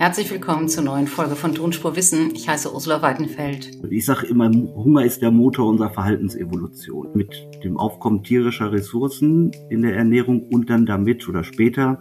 Herzlich 0.00 0.30
willkommen 0.30 0.66
zur 0.70 0.82
neuen 0.82 1.06
Folge 1.06 1.36
von 1.36 1.54
Tonspur 1.54 1.94
Wissen. 1.94 2.30
Ich 2.34 2.48
heiße 2.48 2.72
Ursula 2.72 3.02
Weidenfeld. 3.02 3.70
Ich 3.90 4.06
sage 4.06 4.28
immer, 4.28 4.50
Hunger 4.50 5.04
ist 5.04 5.20
der 5.20 5.30
Motor 5.30 5.68
unserer 5.68 5.90
Verhaltensevolution. 5.90 7.08
Mit 7.12 7.34
dem 7.62 7.76
Aufkommen 7.76 8.24
tierischer 8.24 8.72
Ressourcen 8.72 9.50
in 9.68 9.82
der 9.82 9.94
Ernährung 9.94 10.48
und 10.48 10.70
dann 10.70 10.86
damit 10.86 11.28
oder 11.28 11.44
später 11.44 12.00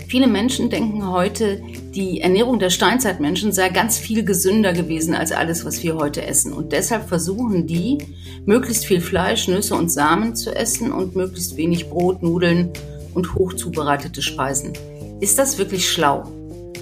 Viele 0.09 0.27
Menschen 0.29 0.71
denken 0.71 1.11
heute, 1.11 1.61
die 1.95 2.21
Ernährung 2.21 2.59
der 2.59 2.71
Steinzeitmenschen 2.71 3.53
sei 3.53 3.69
ganz 3.69 3.99
viel 3.99 4.25
gesünder 4.25 4.73
gewesen 4.73 5.15
als 5.15 5.33
alles, 5.33 5.65
was 5.65 5.83
wir 5.83 5.97
heute 5.97 6.27
essen. 6.27 6.53
Und 6.53 6.73
deshalb 6.73 7.09
versuchen 7.09 7.67
die, 7.67 7.99
möglichst 8.47 8.87
viel 8.87 9.01
Fleisch, 9.01 9.49
Nüsse 9.49 9.75
und 9.75 9.91
Samen 9.91 10.37
zu 10.37 10.55
essen 10.55 10.93
und 10.93 11.17
möglichst 11.17 11.57
wenig 11.57 11.89
Brot, 11.91 12.23
Nudeln 12.23 12.71
und 13.15 13.35
hochzubereitete 13.35 14.23
Speisen. 14.23 14.73
Ist 15.21 15.39
das 15.39 15.59
wirklich 15.59 15.89
schlau? 15.89 16.25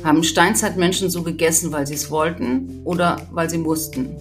Haben 0.03 0.25
Steinzeitmenschen 0.25 1.11
so 1.11 1.23
gegessen, 1.23 1.73
weil 1.73 1.87
sie 1.87 1.95
es 1.95 2.11
wollten 2.11 2.81
oder 2.85 3.29
weil 3.33 3.49
sie 3.49 3.59
mussten? 3.59 4.17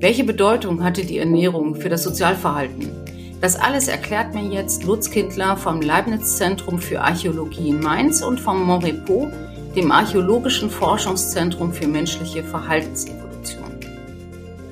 Welche 0.00 0.24
Bedeutung 0.24 0.82
hatte 0.82 1.04
die 1.04 1.18
Ernährung 1.18 1.74
für 1.74 1.88
das 1.88 2.02
Sozialverhalten? 2.02 3.01
Das 3.42 3.56
alles 3.56 3.88
erklärt 3.88 4.34
mir 4.34 4.44
jetzt 4.44 4.84
Lutz 4.84 5.10
Kindler 5.10 5.56
vom 5.56 5.80
Leibniz 5.80 6.36
Zentrum 6.36 6.78
für 6.78 7.00
Archäologie 7.00 7.70
in 7.70 7.80
Mainz 7.80 8.22
und 8.22 8.38
vom 8.38 8.62
Morepo, 8.62 9.32
dem 9.74 9.90
Archäologischen 9.90 10.70
Forschungszentrum 10.70 11.72
für 11.72 11.88
menschliche 11.88 12.44
Verhaltensevolution. 12.44 13.80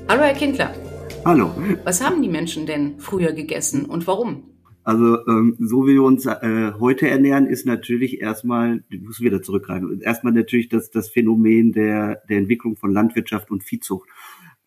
Hallo, 0.08 0.22
Herr 0.22 0.34
Kindler. 0.34 0.72
Hallo. 1.24 1.50
Was 1.82 2.00
haben 2.00 2.22
die 2.22 2.28
Menschen 2.28 2.64
denn 2.64 3.00
früher 3.00 3.32
gegessen 3.32 3.86
und 3.86 4.06
warum? 4.06 4.44
Also 4.84 5.18
ähm, 5.26 5.56
so 5.58 5.88
wie 5.88 5.94
wir 5.94 6.04
uns 6.04 6.26
äh, 6.26 6.72
heute 6.78 7.08
ernähren, 7.08 7.46
ist 7.46 7.66
natürlich 7.66 8.20
erstmal, 8.20 8.84
ich 8.88 9.00
muss 9.00 9.20
wieder 9.20 9.42
zurückgreifen, 9.42 10.00
erstmal 10.00 10.32
natürlich 10.32 10.68
das, 10.68 10.92
das 10.92 11.08
Phänomen 11.08 11.72
der, 11.72 12.22
der 12.28 12.38
Entwicklung 12.38 12.76
von 12.76 12.92
Landwirtschaft 12.92 13.50
und 13.50 13.64
Viehzucht. 13.64 14.08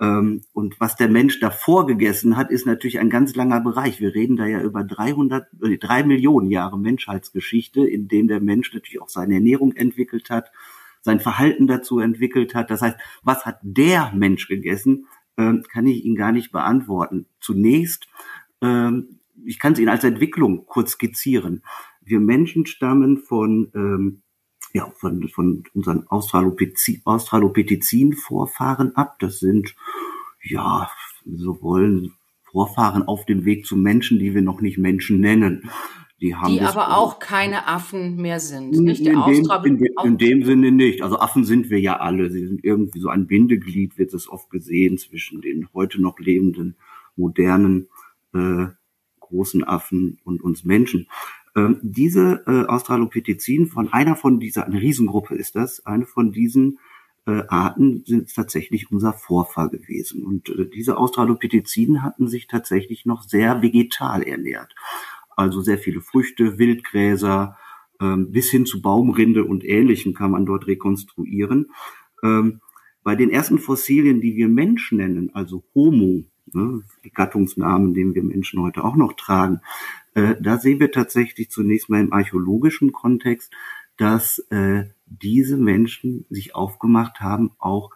Ähm, 0.04 0.42
und 0.52 0.82
was 0.82 0.98
der 0.98 1.08
Mensch 1.08 1.40
davor 1.40 1.88
gegessen 1.88 2.36
hat, 2.36 2.52
ist 2.52 2.66
natürlich 2.66 3.00
ein 3.00 3.10
ganz 3.10 3.36
langer 3.36 3.62
Bereich. 3.62 4.02
Wir 4.02 4.14
reden 4.14 4.36
da 4.36 4.46
ja 4.46 4.62
über 4.62 4.84
300, 4.84 5.48
äh, 5.64 5.78
drei 5.78 6.04
Millionen 6.04 6.52
Jahre 6.52 6.78
Menschheitsgeschichte, 6.78 7.88
in 7.88 8.10
denen 8.10 8.28
der 8.28 8.42
Mensch 8.42 8.74
natürlich 8.74 9.02
auch 9.02 9.08
seine 9.08 9.36
Ernährung 9.36 9.74
entwickelt 9.74 10.30
hat, 10.30 10.52
sein 11.02 11.22
Verhalten 11.22 11.68
dazu 11.68 12.00
entwickelt 12.00 12.54
hat. 12.54 12.70
Das 12.70 12.82
heißt, 12.82 12.98
was 13.24 13.46
hat 13.46 13.60
der 13.62 14.12
Mensch 14.14 14.50
gegessen, 14.50 15.08
ähm, 15.38 15.64
kann 15.72 15.88
ich 15.88 16.04
Ihnen 16.04 16.18
gar 16.18 16.34
nicht 16.34 16.52
beantworten. 16.52 17.28
Zunächst, 17.40 18.10
ähm, 18.62 19.20
ich 19.46 19.58
kann 19.58 19.72
es 19.72 19.80
Ihnen 19.80 19.90
als 19.90 20.04
Entwicklung 20.04 20.66
kurz 20.66 20.92
skizzieren. 20.92 21.64
Wir 22.02 22.20
Menschen 22.20 22.66
stammen 22.66 23.20
von 23.20 24.22
ja, 24.74 24.92
von, 24.98 25.30
von 25.30 25.64
unseren 25.74 26.06
Australopithecin-Vorfahren 26.08 28.96
ab. 28.96 29.18
Das 29.20 29.40
sind, 29.40 29.76
ja, 30.44 30.90
so 31.26 31.62
wollen 31.62 32.14
Vorfahren 32.44 33.04
auf 33.04 33.26
dem 33.26 33.46
Weg 33.46 33.66
zu 33.66 33.76
Menschen, 33.76 34.20
die 34.20 34.36
wir 34.36 34.42
noch 34.42 34.62
nicht 34.62 34.78
Menschen 34.78 35.20
nennen. 35.20 35.70
Die, 36.22 36.36
haben 36.36 36.54
die 36.54 36.62
aber 36.62 36.96
auch 36.96 37.20
keine 37.20 37.68
Affen 37.68 38.16
mehr 38.16 38.40
sind. 38.40 38.72
Nicht? 38.72 39.06
In, 39.06 39.22
dem, 39.24 39.46
in, 39.66 39.78
de, 39.78 39.90
in, 40.06 40.18
dem 40.18 40.44
Sinne 40.46 40.72
nicht. 40.72 41.02
Also 41.02 41.20
Affen 41.20 41.44
sind 41.44 41.70
wir 41.70 41.82
ja 41.82 42.00
alle. 42.00 42.32
Sie 42.32 42.48
sind 42.48 42.64
irgendwie 42.64 43.00
so 43.00 43.10
ein 43.10 43.28
Bindeglied, 43.28 43.98
wird 43.98 44.14
es 44.14 44.30
oft 44.30 44.50
gesehen, 44.50 44.98
zwischen 44.98 45.42
den 45.42 45.68
heute 45.74 46.02
noch 46.02 46.20
lebenden, 46.20 46.78
modernen, 47.18 47.90
äh, 48.34 48.68
großen 49.20 49.64
Affen 49.64 50.20
und 50.24 50.42
uns 50.42 50.64
Menschen. 50.64 51.08
Ähm, 51.56 51.80
diese 51.82 52.44
äh, 52.48 52.68
Australopithecin 52.68 53.68
von 53.68 53.92
einer 53.92 54.16
von 54.16 54.40
dieser, 54.40 54.66
eine 54.66 54.80
Riesengruppe 54.80 55.36
ist 55.36 55.56
das, 55.56 55.86
eine 55.86 56.06
von 56.06 56.32
diesen 56.32 56.80
äh, 57.26 57.44
Arten 57.48 58.04
sind 58.06 58.34
tatsächlich 58.34 58.92
unser 58.92 59.14
Vorfahr 59.14 59.70
gewesen. 59.70 60.26
Und 60.26 60.50
äh, 60.50 60.70
diese 60.70 60.98
Australopithecinen 60.98 62.04
hatten 62.04 62.28
sich 62.28 62.48
tatsächlich 62.48 63.06
noch 63.06 63.24
sehr 63.24 63.62
vegetal 63.62 64.24
ernährt. 64.24 64.76
Also 65.36 65.62
sehr 65.62 65.78
viele 65.78 66.02
Früchte, 66.02 66.60
Wildgräser, 66.60 67.58
ähm, 68.02 68.32
bis 68.32 68.50
hin 68.50 68.66
zu 68.66 68.82
Baumrinde 68.82 69.46
und 69.46 69.64
Ähnlichem 69.64 70.14
kann 70.14 70.32
man 70.32 70.46
dort 70.46 70.68
rekonstruieren. 70.68 71.72
Ähm, 72.24 72.62
bei 73.04 73.16
den 73.16 73.30
ersten 73.30 73.60
Fossilien, 73.60 74.22
die 74.22 74.36
wir 74.36 74.48
Mensch 74.48 74.92
nennen, 74.92 75.30
also 75.34 75.64
Homo, 75.76 76.24
ne, 76.54 76.82
Gattungsnamen, 77.14 77.94
den 77.94 78.16
wir 78.16 78.24
Menschen 78.24 78.62
heute 78.62 78.84
auch 78.84 78.96
noch 78.96 79.14
tragen, 79.14 79.62
äh, 80.14 80.36
da 80.42 80.58
sehen 80.58 80.80
wir 80.80 80.92
tatsächlich 80.92 81.50
zunächst 81.50 81.90
mal 81.90 82.02
im 82.02 82.14
archäologischen 82.14 82.92
Kontext, 82.92 83.54
dass 83.98 84.40
äh, 84.50 84.86
diese 85.06 85.58
Menschen 85.58 86.26
sich 86.30 86.56
aufgemacht 86.56 87.20
haben, 87.20 87.52
auch 87.60 87.92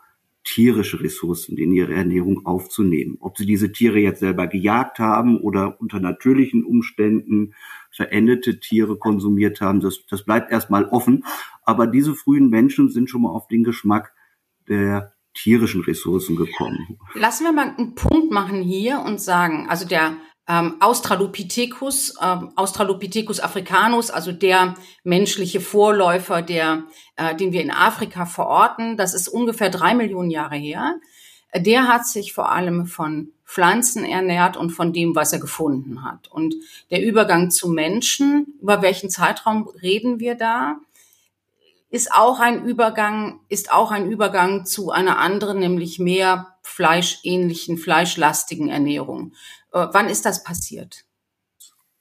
tierische 0.47 1.01
Ressourcen 1.01 1.57
in 1.57 1.73
ihre 1.73 1.93
Ernährung 1.93 2.45
aufzunehmen. 2.45 3.17
Ob 3.19 3.37
sie 3.37 3.45
diese 3.45 3.71
Tiere 3.71 3.99
jetzt 3.99 4.21
selber 4.21 4.47
gejagt 4.47 4.97
haben 4.97 5.39
oder 5.41 5.79
unter 5.81 5.99
natürlichen 5.99 6.63
Umständen 6.63 7.53
verendete 7.91 8.59
Tiere 8.59 8.97
konsumiert 8.97 9.59
haben, 9.59 9.81
das, 9.81 10.05
das 10.09 10.23
bleibt 10.23 10.51
erstmal 10.51 10.85
offen. 10.85 11.25
Aber 11.63 11.85
diese 11.85 12.15
frühen 12.15 12.49
Menschen 12.49 12.89
sind 12.89 13.09
schon 13.09 13.23
mal 13.23 13.31
auf 13.31 13.47
den 13.47 13.65
Geschmack 13.65 14.13
der 14.69 15.13
tierischen 15.33 15.81
Ressourcen 15.81 16.35
gekommen. 16.35 16.97
Lassen 17.13 17.43
wir 17.43 17.51
mal 17.51 17.75
einen 17.77 17.95
Punkt 17.95 18.31
machen 18.31 18.61
hier 18.61 19.01
und 19.01 19.19
sagen, 19.19 19.67
also 19.69 19.85
der 19.85 20.17
ähm, 20.47 20.75
Australopithecus, 20.79 22.15
ähm, 22.21 22.51
Australopithecus 22.55 23.39
africanus, 23.39 24.09
also 24.09 24.31
der 24.31 24.75
menschliche 25.03 25.59
Vorläufer, 25.59 26.41
der, 26.41 26.83
äh, 27.17 27.35
den 27.35 27.51
wir 27.51 27.61
in 27.61 27.71
Afrika 27.71 28.25
verorten, 28.25 28.95
das 28.97 29.13
ist 29.13 29.27
ungefähr 29.27 29.69
drei 29.69 29.93
Millionen 29.93 30.31
Jahre 30.31 30.55
her. 30.55 30.95
Der 31.55 31.87
hat 31.87 32.05
sich 32.05 32.33
vor 32.33 32.51
allem 32.51 32.85
von 32.85 33.31
Pflanzen 33.45 34.03
ernährt 34.03 34.57
und 34.57 34.71
von 34.71 34.91
dem, 34.91 35.15
was 35.15 35.31
er 35.31 35.39
gefunden 35.39 36.03
hat. 36.03 36.27
Und 36.29 36.55
der 36.91 37.03
Übergang 37.03 37.49
zu 37.49 37.69
Menschen, 37.69 38.53
über 38.61 38.81
welchen 38.81 39.09
Zeitraum 39.09 39.69
reden 39.81 40.19
wir 40.19 40.35
da? 40.35 40.75
Ist 41.89 42.13
auch 42.13 42.41
ein 42.41 42.65
Übergang, 42.65 43.39
ist 43.47 43.71
auch 43.71 43.91
ein 43.91 44.11
Übergang 44.11 44.65
zu 44.65 44.91
einer 44.91 45.19
anderen, 45.19 45.59
nämlich 45.59 45.99
mehr 45.99 46.57
fleischähnlichen, 46.61 47.77
fleischlastigen 47.77 48.67
Ernährung. 48.67 49.31
Äh, 49.77 49.93
wann 49.93 50.09
ist 50.09 50.25
das 50.25 50.43
passiert? 50.43 51.05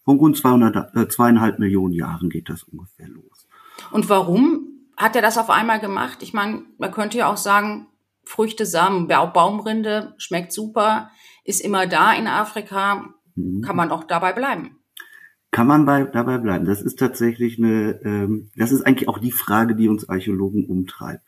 Von 0.05 0.19
rund 0.19 0.37
200, 0.37 0.94
äh, 0.94 1.08
zweieinhalb 1.08 1.58
Millionen 1.58 1.93
Jahren 1.93 2.31
geht 2.31 2.49
das 2.49 2.62
ungefähr 2.62 3.08
los. 3.08 3.46
Und 3.90 4.08
warum 4.08 4.69
hat 4.96 5.17
er 5.17 5.23
das 5.23 5.37
auf 5.37 5.50
einmal 5.50 5.81
gemacht? 5.81 6.23
Ich 6.23 6.32
meine, 6.32 6.62
man 6.78 6.93
könnte 6.93 7.19
ja 7.19 7.31
auch 7.31 7.37
sagen, 7.37 7.88
Früchte, 8.25 8.67
Samen, 8.67 9.08
Baumrinde 9.08 10.14
schmeckt 10.19 10.52
super, 10.52 11.11
ist 11.44 11.61
immer 11.61 11.87
da 11.87 12.12
in 12.12 12.26
Afrika, 12.26 13.14
mhm. 13.34 13.62
kann 13.62 13.76
man 13.76 13.90
auch 13.90 14.05
dabei 14.05 14.32
bleiben. 14.32 14.78
Kann 15.52 15.69
man 15.69 15.87
bei, 15.87 16.05
dabei 16.05 16.38
bleiben? 16.38 16.67
Das 16.67 16.82
ist 16.82 16.99
tatsächlich 16.99 17.58
eine, 17.58 18.00
ähm, 18.05 18.50
das 18.56 18.73
ist 18.73 18.82
eigentlich 18.82 19.08
auch 19.08 19.19
die 19.19 19.32
Frage, 19.32 19.75
die 19.75 19.88
uns 19.88 20.08
Archäologen 20.08 20.67
umtreibt. 20.67 21.23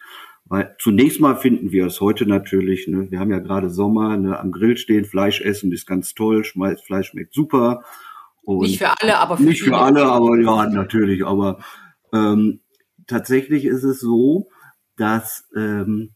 Weil 0.48 0.74
zunächst 0.78 1.20
mal 1.20 1.36
finden 1.36 1.72
wir 1.72 1.86
es 1.86 2.00
heute 2.00 2.26
natürlich, 2.26 2.88
ne, 2.88 3.10
wir 3.10 3.20
haben 3.20 3.30
ja 3.30 3.38
gerade 3.38 3.68
Sommer, 3.68 4.16
ne, 4.16 4.38
am 4.38 4.50
Grill 4.50 4.78
stehen, 4.78 5.04
Fleisch 5.04 5.40
essen 5.42 5.72
ist 5.72 5.86
ganz 5.86 6.14
toll, 6.14 6.44
Schmeiß, 6.44 6.80
Fleisch 6.82 7.08
schmeckt 7.08 7.34
super. 7.34 7.82
Und 8.42 8.60
nicht 8.60 8.78
für 8.78 8.90
alle, 9.00 9.18
aber 9.18 9.36
für 9.36 9.42
Nicht 9.42 9.62
für 9.62 9.76
alle, 9.76 10.06
aber 10.06 10.38
ja, 10.40 10.66
natürlich. 10.70 11.26
Aber 11.26 11.58
ähm, 12.14 12.60
tatsächlich 13.06 13.66
ist 13.66 13.84
es 13.84 14.00
so, 14.00 14.48
dass 14.96 15.46
ähm, 15.54 16.14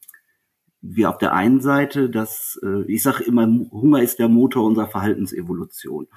wir 0.83 1.09
auf 1.09 1.19
der 1.19 1.33
einen 1.33 1.61
Seite, 1.61 2.11
dass 2.11 2.61
äh, 2.63 2.83
ich 2.93 3.03
sage 3.03 3.23
immer, 3.23 3.47
Hunger 3.71 4.03
ist 4.03 4.19
der 4.19 4.29
Motor 4.29 4.65
unserer 4.65 4.89
Verhaltensevolution. 4.89 6.09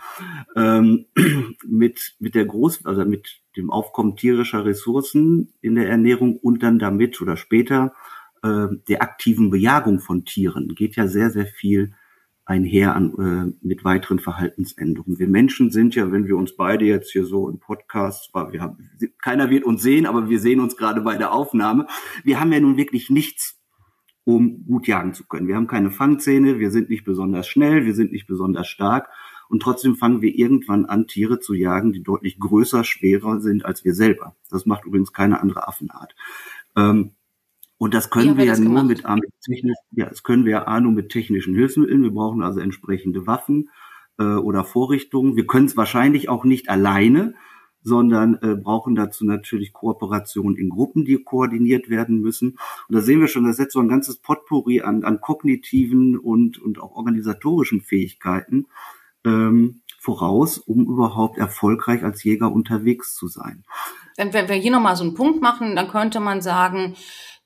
Ähm, 0.56 1.06
mit 1.66 2.16
mit 2.20 2.34
der 2.34 2.46
Groß, 2.46 2.86
also 2.86 3.06
mit 3.06 3.42
dem 3.56 3.70
Aufkommen 3.70 4.16
tierischer 4.16 4.66
Ressourcen 4.66 5.54
in 5.62 5.76
der 5.76 5.88
Ernährung 5.88 6.38
und 6.38 6.64
dann 6.64 6.80
damit 6.80 7.22
oder 7.22 7.38
später 7.38 7.94
äh, 8.42 8.68
der 8.90 9.04
aktiven 9.04 9.52
Bejagung 9.52 10.00
von 10.00 10.26
Tieren 10.26 10.70
geht 10.76 10.96
ja 10.96 11.08
sehr 11.08 11.30
sehr 11.30 11.46
viel 11.46 11.94
einher 12.46 12.96
an, 12.96 13.14
äh, 13.62 13.66
mit 13.66 13.84
weiteren 13.84 14.20
Verhaltensänderungen. 14.20 15.20
Wir 15.20 15.28
Menschen 15.28 15.72
sind 15.72 15.96
ja, 15.96 16.12
wenn 16.12 16.28
wir 16.28 16.38
uns 16.38 16.56
beide 16.56 16.86
jetzt 16.86 17.12
hier 17.12 17.26
so 17.26 17.50
im 17.50 17.60
Podcast, 17.60 18.32
wir 18.34 18.62
haben, 18.62 18.90
keiner 19.22 19.50
wird 19.50 19.64
uns 19.64 19.82
sehen, 19.82 20.06
aber 20.06 20.30
wir 20.30 20.40
sehen 20.40 20.60
uns 20.60 20.78
gerade 20.78 21.02
bei 21.02 21.18
der 21.18 21.34
Aufnahme. 21.34 21.88
Wir 22.24 22.40
haben 22.40 22.54
ja 22.54 22.60
nun 22.60 22.78
wirklich 22.78 23.10
nichts, 23.10 23.60
um 24.26 24.66
gut 24.66 24.88
jagen 24.88 25.14
zu 25.14 25.26
können. 25.26 25.48
Wir 25.48 25.56
haben 25.56 25.68
keine 25.68 25.92
Fangzähne, 25.92 26.60
wir 26.60 26.72
sind 26.72 26.90
nicht 26.90 27.06
besonders 27.06 27.48
schnell, 27.48 27.86
wir 27.86 27.94
sind 27.94 28.12
nicht 28.12 28.28
besonders 28.28 28.68
stark 28.68 29.10
und 29.48 29.62
trotzdem 29.62 29.96
fangen 29.96 30.22
wir 30.22 30.36
irgendwann 30.36 30.86
an, 30.86 31.08
Tiere 31.08 31.40
zu 31.40 31.54
jagen, 31.54 31.94
die 31.94 32.04
deutlich 32.04 32.40
größer, 32.40 32.84
schwerer 32.84 33.40
sind 33.40 33.66
als 33.66 33.86
wir 33.86 33.94
selber. 33.94 34.36
Das 34.50 34.66
macht 34.66 34.86
übrigens 34.86 35.14
keine 35.14 35.40
andere 35.42 35.68
Affenart. 35.68 36.16
Ähm, 36.76 37.12
und 37.78 37.94
das 37.94 38.10
können 38.10 38.38
wir 38.38 38.46
ja 38.46 38.58
nur 38.58 38.84
mit, 38.84 39.08
mit 39.08 39.34
technisch, 39.42 39.78
ja, 39.92 40.06
das 40.08 40.24
können 40.24 40.46
wir 40.46 40.52
ja 40.52 40.64
A, 40.68 40.80
nur 40.80 40.94
mit 40.94 41.10
technischen 41.10 41.56
Hilfsmitteln. 41.56 42.04
Wir 42.04 42.12
brauchen 42.12 42.42
also 42.42 42.60
entsprechende 42.62 43.28
Waffen 43.28 43.70
äh, 44.18 44.24
oder 44.24 44.64
Vorrichtungen. 44.64 45.36
Wir 45.36 45.46
können 45.46 45.66
es 45.66 45.78
wahrscheinlich 45.78 46.30
auch 46.30 46.46
nicht 46.46 46.70
alleine, 46.70 47.36
sondern 47.86 48.40
äh, 48.42 48.56
brauchen 48.56 48.96
dazu 48.96 49.26
natürlich 49.26 49.72
Kooperation 49.72 50.58
in 50.58 50.70
Gruppen, 50.70 51.06
die 51.06 51.24
koordiniert 51.24 51.88
werden 51.88 52.20
müssen. 52.20 52.58
Und 52.90 52.96
da 52.96 53.00
sehen 53.00 53.22
wir 53.22 53.28
schon, 53.28 53.46
das 53.46 53.58
setzt 53.58 53.74
so 53.74 53.80
ein 53.80 53.88
ganzes 53.88 54.18
Potpourri 54.18 54.82
an, 54.82 55.04
an 55.04 55.22
kognitiven 55.22 56.18
und, 56.18 56.60
und 56.60 56.82
auch 56.82 56.96
organisatorischen 56.96 57.82
Fähigkeiten 57.82 58.66
ähm, 59.24 59.82
voraus, 60.00 60.58
um 60.58 60.86
überhaupt 60.86 61.38
erfolgreich 61.38 62.04
als 62.04 62.24
Jäger 62.24 62.52
unterwegs 62.52 63.16
zu 63.16 63.28
sein. 63.28 63.64
Wenn 64.18 64.34
wir 64.34 64.56
hier 64.56 64.72
nochmal 64.72 64.96
so 64.96 65.04
einen 65.04 65.14
Punkt 65.14 65.44
machen, 65.44 65.76
dann 65.76 65.88
könnte 65.88 66.20
man 66.20 66.42
sagen, 66.42 66.96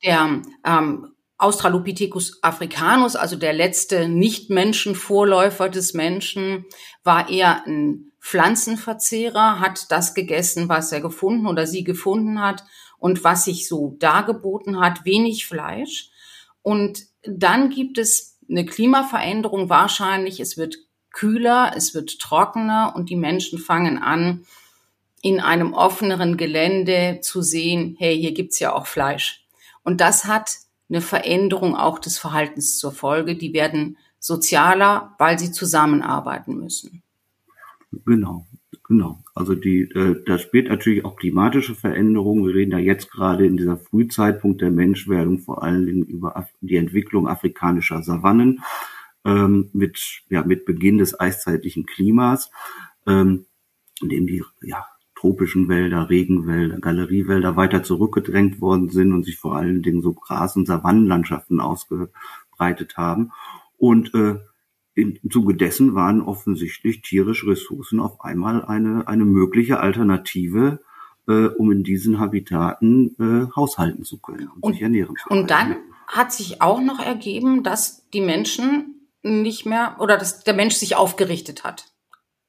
der 0.05 0.41
ähm, 0.63 1.07
Australopithecus 1.39 2.43
africanus, 2.43 3.15
also 3.15 3.37
der 3.37 3.53
letzte 3.53 4.09
Nicht-Menschen-Vorläufer 4.09 5.69
des 5.69 5.93
Menschen, 5.93 6.65
war 7.03 7.29
eher 7.29 7.65
ein 7.65 8.11
Pflanzenverzehrer, 8.19 9.61
hat 9.61 9.89
das 9.89 10.13
gegessen, 10.13 10.67
was 10.67 10.91
er 10.91 10.99
gefunden 10.99 11.47
oder 11.47 11.65
sie 11.65 11.85
gefunden 11.85 12.41
hat 12.41 12.65
und 12.97 13.23
was 13.23 13.45
sich 13.45 13.67
so 13.69 13.95
dargeboten 13.99 14.81
hat, 14.81 15.05
wenig 15.05 15.47
Fleisch. 15.47 16.09
Und 16.61 17.03
dann 17.23 17.69
gibt 17.69 17.97
es 17.97 18.37
eine 18.49 18.65
Klimaveränderung 18.65 19.69
wahrscheinlich, 19.69 20.41
es 20.41 20.57
wird 20.57 20.75
kühler, 21.11 21.71
es 21.75 21.93
wird 21.93 22.19
trockener 22.19 22.93
und 22.95 23.09
die 23.09 23.15
Menschen 23.15 23.59
fangen 23.59 23.97
an, 23.97 24.45
in 25.21 25.39
einem 25.39 25.73
offeneren 25.73 26.35
Gelände 26.35 27.19
zu 27.21 27.41
sehen, 27.41 27.95
hey, 27.97 28.19
hier 28.19 28.33
gibt's 28.33 28.59
ja 28.59 28.73
auch 28.73 28.87
Fleisch. 28.87 29.45
Und 29.83 30.01
das 30.01 30.25
hat 30.25 30.51
eine 30.89 31.01
Veränderung 31.01 31.75
auch 31.75 31.99
des 31.99 32.17
Verhaltens 32.17 32.77
zur 32.77 32.91
Folge. 32.91 33.35
Die 33.35 33.53
werden 33.53 33.97
sozialer, 34.19 35.15
weil 35.17 35.39
sie 35.39 35.51
zusammenarbeiten 35.51 36.57
müssen. 36.57 37.03
Genau, 38.05 38.45
genau. 38.87 39.19
Also 39.33 39.55
die, 39.55 39.81
äh, 39.81 40.23
da 40.25 40.37
spielt 40.37 40.67
natürlich 40.69 41.05
auch 41.05 41.15
klimatische 41.15 41.75
Veränderungen. 41.75 42.45
Wir 42.45 42.55
reden 42.55 42.71
ja 42.71 42.79
jetzt 42.79 43.11
gerade 43.11 43.45
in 43.45 43.57
dieser 43.57 43.77
Frühzeitpunkt 43.77 44.61
der 44.61 44.71
Menschwerdung 44.71 45.39
vor 45.39 45.63
allen 45.63 45.85
Dingen 45.85 46.03
über 46.03 46.35
Af 46.35 46.49
die 46.61 46.75
Entwicklung 46.75 47.27
afrikanischer 47.27 48.03
Savannen 48.03 48.61
ähm, 49.25 49.69
mit 49.73 50.23
ja 50.29 50.43
mit 50.43 50.65
Beginn 50.65 50.97
des 50.97 51.19
eiszeitlichen 51.19 51.85
Klimas, 51.85 52.51
ähm, 53.07 53.45
in 54.01 54.09
dem 54.09 54.27
die 54.27 54.43
ja 54.61 54.85
tropischen 55.19 55.67
Wälder, 55.67 56.09
Regenwälder, 56.09 56.79
Galeriewälder 56.79 57.57
weiter 57.57 57.83
zurückgedrängt 57.83 58.61
worden 58.61 58.89
sind 58.89 59.11
und 59.11 59.25
sich 59.25 59.37
vor 59.37 59.57
allen 59.57 59.81
Dingen 59.81 60.01
so 60.01 60.13
Gras- 60.13 60.55
und 60.55 60.65
Savannenlandschaften 60.65 61.59
ausgebreitet 61.59 62.95
haben. 62.95 63.33
Und 63.77 64.13
äh, 64.13 64.37
im 64.95 65.19
Zuge 65.29 65.55
dessen 65.55 65.93
waren 65.93 66.21
offensichtlich 66.21 67.01
tierische 67.01 67.47
Ressourcen 67.47 67.99
auf 67.99 68.21
einmal 68.21 68.63
eine, 68.63 69.09
eine 69.09 69.25
mögliche 69.25 69.81
Alternative, 69.81 70.79
äh, 71.27 71.47
um 71.47 71.71
in 71.73 71.83
diesen 71.83 72.19
Habitaten 72.19 73.15
äh, 73.19 73.53
haushalten 73.53 74.05
zu 74.05 74.19
können 74.19 74.47
und, 74.47 74.63
und 74.63 74.73
sich 74.73 74.81
ernähren 74.81 75.15
zu 75.17 75.27
können. 75.27 75.41
Und 75.41 75.51
dann 75.51 75.75
hat 76.07 76.31
sich 76.31 76.61
auch 76.61 76.79
noch 76.79 77.05
ergeben, 77.05 77.63
dass 77.63 78.07
die 78.13 78.21
Menschen 78.21 79.01
nicht 79.21 79.65
mehr 79.65 79.97
oder 79.99 80.17
dass 80.17 80.45
der 80.45 80.53
Mensch 80.53 80.75
sich 80.75 80.95
aufgerichtet 80.95 81.65
hat 81.65 81.91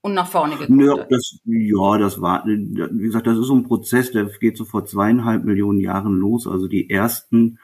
und 0.02 0.14
nach 0.14 0.28
vorne 0.28 0.56
gekommen 0.56 0.80
ja, 0.80 0.96
das, 1.10 1.38
ja, 1.44 1.98
das 1.98 2.20
war, 2.22 2.44
wie 2.46 3.02
gesagt, 3.02 3.26
das 3.26 3.38
ist 3.38 3.46
so 3.46 3.54
ein 3.54 3.64
Prozess, 3.64 4.10
der 4.10 4.24
geht 4.24 4.56
so 4.56 4.64
vor 4.64 4.86
zweieinhalb 4.86 5.44
Millionen 5.44 5.78
Jahren 5.78 6.18
los. 6.18 6.46
Also 6.46 6.68
die 6.68 6.88
ersten 6.88 7.58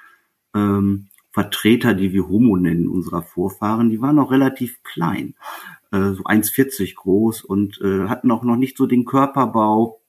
ähm, 0.55 1.09
Vertreter, 1.31 1.95
die 1.95 2.13
wir 2.13 2.29
Homo 2.29 2.57
nennen, 2.57 2.89
unserer 2.89 3.23
Vorfahren, 3.23 3.91
die 3.91 4.01
waren 4.01 4.17
noch 4.17 4.31
relativ 4.31 4.83
klein, 4.83 5.35
äh, 5.93 6.13
so 6.13 6.25
1,40 6.25 6.95
groß 6.95 7.43
und 7.43 7.81
äh, 7.81 8.09
hatten 8.09 8.31
auch 8.31 8.43
noch 8.43 8.57
nicht 8.57 8.77
so 8.77 8.87
den 8.87 9.07
Körperbau, 9.07 10.01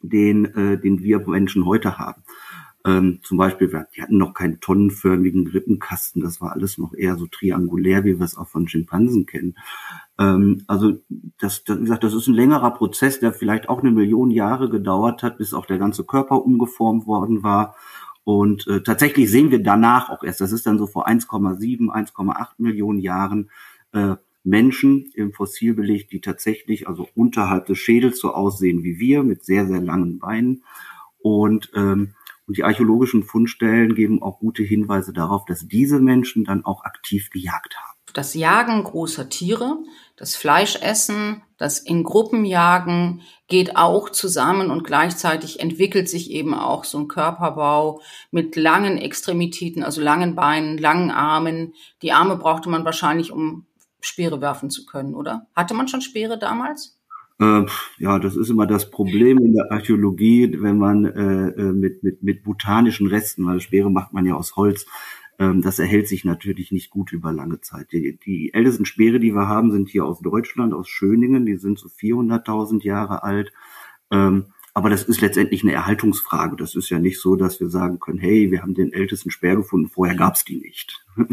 den, 0.00 0.44
äh, 0.44 0.80
den 0.80 1.02
wir 1.02 1.20
Menschen 1.20 1.66
heute 1.66 1.98
haben. 1.98 2.22
Ähm, 2.84 3.20
zum 3.22 3.38
Beispiel, 3.38 3.68
die 3.94 4.02
hatten 4.02 4.18
noch 4.18 4.34
keinen 4.34 4.60
tonnenförmigen 4.60 5.46
Rippenkasten, 5.46 6.22
das 6.22 6.40
war 6.40 6.52
alles 6.52 6.78
noch 6.78 6.94
eher 6.94 7.16
so 7.16 7.26
triangulär, 7.26 8.04
wie 8.04 8.18
wir 8.18 8.24
es 8.24 8.36
auch 8.36 8.48
von 8.48 8.66
Schimpansen 8.66 9.26
kennen. 9.26 9.56
Ähm, 10.18 10.62
also 10.66 10.94
das, 11.38 11.62
das, 11.64 11.78
wie 11.78 11.82
gesagt, 11.82 12.04
das 12.04 12.14
ist 12.14 12.26
ein 12.26 12.34
längerer 12.34 12.72
Prozess, 12.72 13.20
der 13.20 13.32
vielleicht 13.32 13.68
auch 13.68 13.80
eine 13.80 13.92
Million 13.92 14.30
Jahre 14.30 14.68
gedauert 14.68 15.22
hat, 15.22 15.38
bis 15.38 15.54
auch 15.54 15.66
der 15.66 15.78
ganze 15.78 16.04
Körper 16.04 16.44
umgeformt 16.44 17.06
worden 17.06 17.42
war. 17.42 17.76
Und 18.24 18.66
äh, 18.66 18.82
tatsächlich 18.82 19.30
sehen 19.30 19.50
wir 19.50 19.62
danach 19.62 20.10
auch 20.10 20.22
erst, 20.22 20.40
das 20.40 20.52
ist 20.52 20.66
dann 20.66 20.78
so 20.78 20.86
vor 20.86 21.08
1,7, 21.08 21.88
1,8 21.88 22.48
Millionen 22.58 22.98
Jahren, 22.98 23.50
äh, 23.92 24.16
Menschen 24.44 25.10
im 25.14 25.32
Fossilbeleg, 25.32 26.08
die 26.08 26.20
tatsächlich 26.20 26.88
also 26.88 27.08
unterhalb 27.14 27.66
des 27.66 27.78
Schädels 27.78 28.18
so 28.18 28.34
aussehen 28.34 28.82
wie 28.82 28.98
wir, 28.98 29.22
mit 29.22 29.44
sehr, 29.44 29.66
sehr 29.66 29.80
langen 29.80 30.18
Beinen. 30.18 30.64
Und 31.18 31.70
ähm, 31.74 32.14
und 32.46 32.56
die 32.56 32.64
archäologischen 32.64 33.22
Fundstellen 33.22 33.94
geben 33.94 34.22
auch 34.22 34.38
gute 34.40 34.62
Hinweise 34.62 35.12
darauf, 35.12 35.44
dass 35.44 35.66
diese 35.66 36.00
Menschen 36.00 36.44
dann 36.44 36.64
auch 36.64 36.84
aktiv 36.84 37.30
gejagt 37.30 37.76
haben. 37.76 37.92
Das 38.12 38.34
Jagen 38.34 38.84
großer 38.84 39.30
Tiere, 39.30 39.78
das 40.16 40.36
Fleischessen, 40.36 41.42
das 41.56 41.78
in 41.78 42.02
Gruppen 42.02 42.44
jagen 42.44 43.22
geht 43.48 43.76
auch 43.76 44.10
zusammen 44.10 44.70
und 44.70 44.84
gleichzeitig 44.84 45.60
entwickelt 45.60 46.08
sich 46.08 46.30
eben 46.30 46.52
auch 46.52 46.84
so 46.84 46.98
ein 46.98 47.08
Körperbau 47.08 48.02
mit 48.30 48.56
langen 48.56 48.98
Extremitäten, 48.98 49.82
also 49.82 50.02
langen 50.02 50.34
Beinen, 50.34 50.76
langen 50.76 51.10
Armen. 51.10 51.74
Die 52.02 52.12
Arme 52.12 52.36
brauchte 52.36 52.68
man 52.68 52.84
wahrscheinlich, 52.84 53.32
um 53.32 53.66
Speere 54.00 54.40
werfen 54.40 54.68
zu 54.68 54.84
können, 54.84 55.14
oder? 55.14 55.46
Hatte 55.54 55.74
man 55.74 55.88
schon 55.88 56.02
Speere 56.02 56.38
damals? 56.38 56.98
Äh, 57.40 57.66
ja, 57.98 58.18
das 58.18 58.36
ist 58.36 58.50
immer 58.50 58.66
das 58.66 58.90
Problem 58.90 59.38
in 59.38 59.54
der 59.54 59.70
Archäologie, 59.72 60.56
wenn 60.60 60.78
man 60.78 61.04
äh, 61.04 61.48
äh, 61.48 61.72
mit, 61.72 62.02
mit, 62.02 62.22
mit 62.22 62.42
botanischen 62.42 63.06
Resten, 63.06 63.46
weil 63.46 63.60
Speere 63.60 63.90
macht 63.90 64.12
man 64.12 64.26
ja 64.26 64.34
aus 64.34 64.56
Holz, 64.56 64.86
ähm, 65.38 65.62
das 65.62 65.78
erhält 65.78 66.08
sich 66.08 66.24
natürlich 66.24 66.72
nicht 66.72 66.90
gut 66.90 67.12
über 67.12 67.32
lange 67.32 67.60
Zeit. 67.60 67.92
Die, 67.92 68.18
die 68.24 68.54
ältesten 68.54 68.84
Speere, 68.84 69.18
die 69.18 69.34
wir 69.34 69.48
haben, 69.48 69.72
sind 69.72 69.88
hier 69.88 70.04
aus 70.04 70.20
Deutschland, 70.20 70.74
aus 70.74 70.88
Schöningen, 70.88 71.46
die 71.46 71.56
sind 71.56 71.78
so 71.78 71.88
400.000 71.88 72.82
Jahre 72.82 73.22
alt. 73.22 73.52
Ähm, 74.10 74.46
aber 74.74 74.88
das 74.88 75.04
ist 75.04 75.20
letztendlich 75.20 75.62
eine 75.62 75.72
Erhaltungsfrage. 75.72 76.56
Das 76.56 76.74
ist 76.74 76.88
ja 76.90 76.98
nicht 76.98 77.20
so, 77.20 77.36
dass 77.36 77.60
wir 77.60 77.68
sagen 77.68 77.98
können, 77.98 78.18
hey, 78.18 78.50
wir 78.50 78.62
haben 78.62 78.74
den 78.74 78.92
ältesten 78.92 79.30
Speer 79.30 79.56
gefunden, 79.56 79.88
vorher 79.88 80.16
gab's 80.16 80.44
die 80.44 80.56
nicht. 80.56 81.04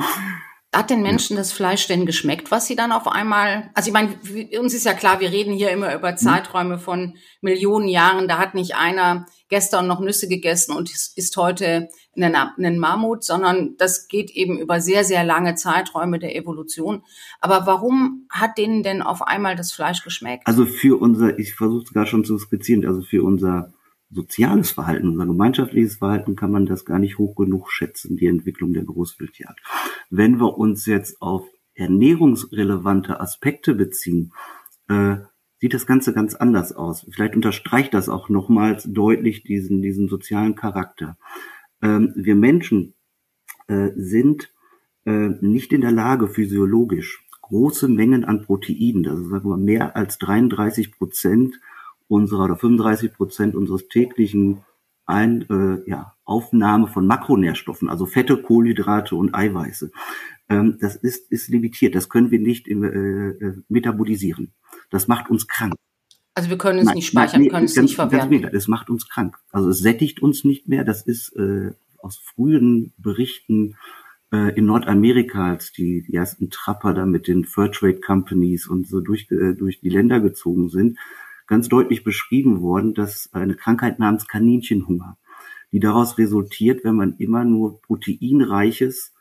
Hat 0.72 0.92
den 0.92 1.02
Menschen 1.02 1.36
das 1.36 1.52
Fleisch 1.52 1.88
denn 1.88 2.06
geschmeckt, 2.06 2.52
was 2.52 2.68
sie 2.68 2.76
dann 2.76 2.92
auf 2.92 3.08
einmal, 3.08 3.72
also 3.74 3.88
ich 3.90 3.94
meine, 3.94 4.20
uns 4.60 4.76
ist 4.76 4.86
ja 4.86 4.94
klar, 4.94 5.20
wir 5.20 5.32
reden 5.32 5.52
hier 5.52 5.72
immer 5.72 5.96
über 5.96 6.12
hm. 6.12 6.18
Zeiträume 6.18 6.78
von 6.78 7.16
Millionen 7.42 7.88
Jahren. 7.88 8.28
Da 8.28 8.38
hat 8.38 8.54
nicht 8.54 8.76
einer 8.76 9.26
gestern 9.50 9.88
noch 9.88 10.00
Nüsse 10.00 10.28
gegessen 10.28 10.76
und 10.76 10.92
ist 10.92 11.38
heute 11.38 11.90
ein 12.16 12.80
Mammut, 12.80 13.24
sondern 13.24 13.78
das 13.78 14.08
geht 14.08 14.30
eben 14.32 14.60
über 14.60 14.80
sehr, 14.82 15.04
sehr 15.04 15.24
lange 15.24 15.56
Zeiträume 15.56 16.20
der 16.20 16.36
Evolution. 16.36 17.04
Aber 17.40 17.66
warum 17.66 18.28
hat 18.30 18.58
denen 18.58 18.84
denn 18.84 19.02
auf 19.02 19.22
einmal 19.22 19.56
das 19.56 19.72
Fleisch 19.72 20.04
geschmeckt? 20.04 20.46
Also 20.46 20.66
für 20.66 21.00
unser, 21.00 21.40
ich 21.40 21.56
versuche 21.56 21.84
es 21.84 21.94
gerade 21.94 22.08
schon 22.08 22.26
zu 22.26 22.38
skizzieren, 22.38 22.86
also 22.86 23.02
für 23.02 23.24
unser 23.24 23.74
soziales 24.12 24.72
Verhalten, 24.72 25.10
unser 25.10 25.26
gemeinschaftliches 25.26 25.98
Verhalten 25.98 26.36
kann 26.36 26.52
man 26.52 26.66
das 26.66 26.86
gar 26.86 27.00
nicht 27.00 27.18
hoch 27.18 27.36
genug 27.36 27.72
schätzen, 27.72 28.18
die 28.18 28.28
Entwicklung 28.28 28.74
der 28.74 28.84
Großwildjagd. 28.84 29.60
Wenn 30.10 30.40
wir 30.40 30.58
uns 30.58 30.86
jetzt 30.86 31.22
auf 31.22 31.48
ernährungsrelevante 31.76 33.20
Aspekte 33.20 33.76
beziehen, 33.76 34.34
äh, 34.88 35.18
sieht 35.60 35.74
das 35.74 35.86
Ganze 35.86 36.14
ganz 36.14 36.36
anders 36.36 36.72
aus. 36.74 37.06
Vielleicht 37.12 37.36
unterstreicht 37.36 37.94
das 37.94 38.10
auch 38.10 38.30
nochmals 38.30 38.86
deutlich 38.92 39.44
diesen, 39.44 39.82
diesen 39.82 40.08
sozialen 40.08 40.56
Charakter. 40.56 41.18
Ähm, 41.82 42.14
wir 42.16 42.36
Menschen 42.36 42.96
äh, 43.68 43.90
sind 43.96 44.52
äh, 45.06 45.30
nicht 45.42 45.72
in 45.72 45.82
der 45.82 45.92
Lage, 45.92 46.28
physiologisch 46.28 47.26
große 47.42 47.88
Mengen 47.88 48.26
an 48.26 48.44
Proteinen, 48.44 49.08
also 49.08 49.28
sagen 49.28 49.50
wir 49.50 49.58
mehr 49.58 49.96
als 49.96 50.20
33 50.20 50.92
Prozent 50.92 51.60
unserer 52.10 52.46
oder 52.46 52.58
35 52.58 53.14
Prozent 53.14 53.56
unseres 53.56 53.88
täglichen 53.88 54.66
ein, 55.06 55.46
äh, 55.50 55.90
ja, 55.90 56.14
Aufnahme 56.24 56.88
von 56.88 57.08
Makronährstoffen, 57.08 57.90
also 57.90 58.06
Fette, 58.06 58.38
Kohlenhydrate 58.38 59.16
und 59.16 59.34
Eiweiße. 59.34 59.92
Ähm, 60.50 60.78
das 60.80 60.96
ist, 60.96 61.32
ist 61.32 61.48
limitiert. 61.48 61.96
Das 61.96 62.10
können 62.10 62.30
wir 62.30 62.40
nicht 62.40 62.68
im, 62.68 62.84
äh, 62.84 63.30
äh 63.30 63.56
metabolisieren. 63.70 64.54
Das 64.92 65.08
macht 65.08 65.30
uns 65.32 65.48
krank. 65.48 65.74
Also 66.36 66.50
wir 66.52 66.58
können 66.58 66.80
es 66.80 66.86
nein, 66.86 66.96
nicht 66.96 67.08
speichern, 67.08 67.42
nein, 67.42 67.50
können 67.50 67.66
es 67.66 67.76
nicht 67.76 67.96
verwerten. 67.96 68.44
es 68.54 68.68
macht 68.68 68.90
uns 68.90 69.10
krank. 69.10 69.38
Also 69.52 69.70
es 69.70 69.80
sättigt 69.80 70.22
uns 70.22 70.44
nicht 70.44 70.68
mehr. 70.68 70.84
Das 70.84 71.02
ist 71.02 71.36
äh, 71.36 71.72
aus 71.98 72.18
früheren 72.18 72.94
Berichten 72.98 73.76
äh, 74.32 74.56
in 74.56 74.66
Nordamerika, 74.66 75.50
als 75.50 75.72
die, 75.72 76.04
die 76.04 76.14
ersten 76.14 76.50
Trapper 76.50 76.94
da 76.94 77.06
mit 77.06 77.28
den 77.28 77.46
Fairtrade 77.46 78.00
Companies 78.00 78.68
und 78.68 78.88
so 78.88 79.02
durch, 79.02 79.30
äh, 79.32 79.54
durch 79.54 79.82
die 79.82 79.90
Länder 79.90 80.20
gezogen 80.20 80.70
sind, 80.70 80.98
ganz 81.50 81.68
deutlich 81.68 82.04
beschrieben 82.04 82.62
worden, 82.62 82.94
dass 82.94 83.34
eine 83.34 83.56
Krankheit 83.56 83.98
namens 83.98 84.28
Kaninchenhunger, 84.28 85.18
die 85.72 85.80
daraus 85.80 86.20
resultiert, 86.20 86.84
wenn 86.84 86.96
man 86.96 87.18
immer 87.18 87.44
nur 87.44 87.82
proteinreiches, 87.82 89.14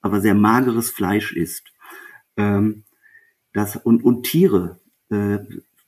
aber 0.00 0.20
sehr 0.20 0.34
mageres 0.34 0.90
Fleisch 0.90 1.32
isst. 1.32 1.72
Ähm, 2.36 2.84
das, 3.52 3.76
und, 3.76 4.04
und 4.04 4.22
Tiere 4.22 4.80
äh, 5.10 5.40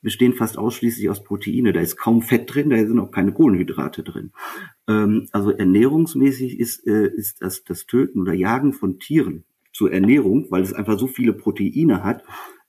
bestehen 0.03 0.35
fast 0.35 0.59
ausschließlich 0.59 1.09
aus 1.09 1.23
Proteine. 1.23 1.73
Da 1.73 1.81
ist 1.81 1.97
kaum 1.97 2.23
Fett 2.23 2.53
drin, 2.53 2.71
da 2.71 2.77
sind 2.77 2.99
auch 2.99 3.13
keine 3.13 3.33
Kohlenhydrate 3.33 4.03
drin. 4.03 4.33
Ähm, 4.89 5.29
also 5.31 5.53
ernährungsmäßig 5.53 6.59
ist, 6.59 6.87
äh, 6.89 7.07
ist 7.07 7.41
das, 7.41 7.63
das 7.63 7.87
Töten 7.87 8.21
oder 8.21 8.35
Jagen 8.35 8.73
von 8.73 8.99
Tieren 8.99 9.45
zur 9.73 9.93
Ernährung, 9.93 10.47
weil 10.51 10.63
es 10.63 10.73
einfach 10.73 10.99
so 10.99 11.07
viele 11.07 11.33
Proteine 11.33 12.03
hat. 12.03 12.25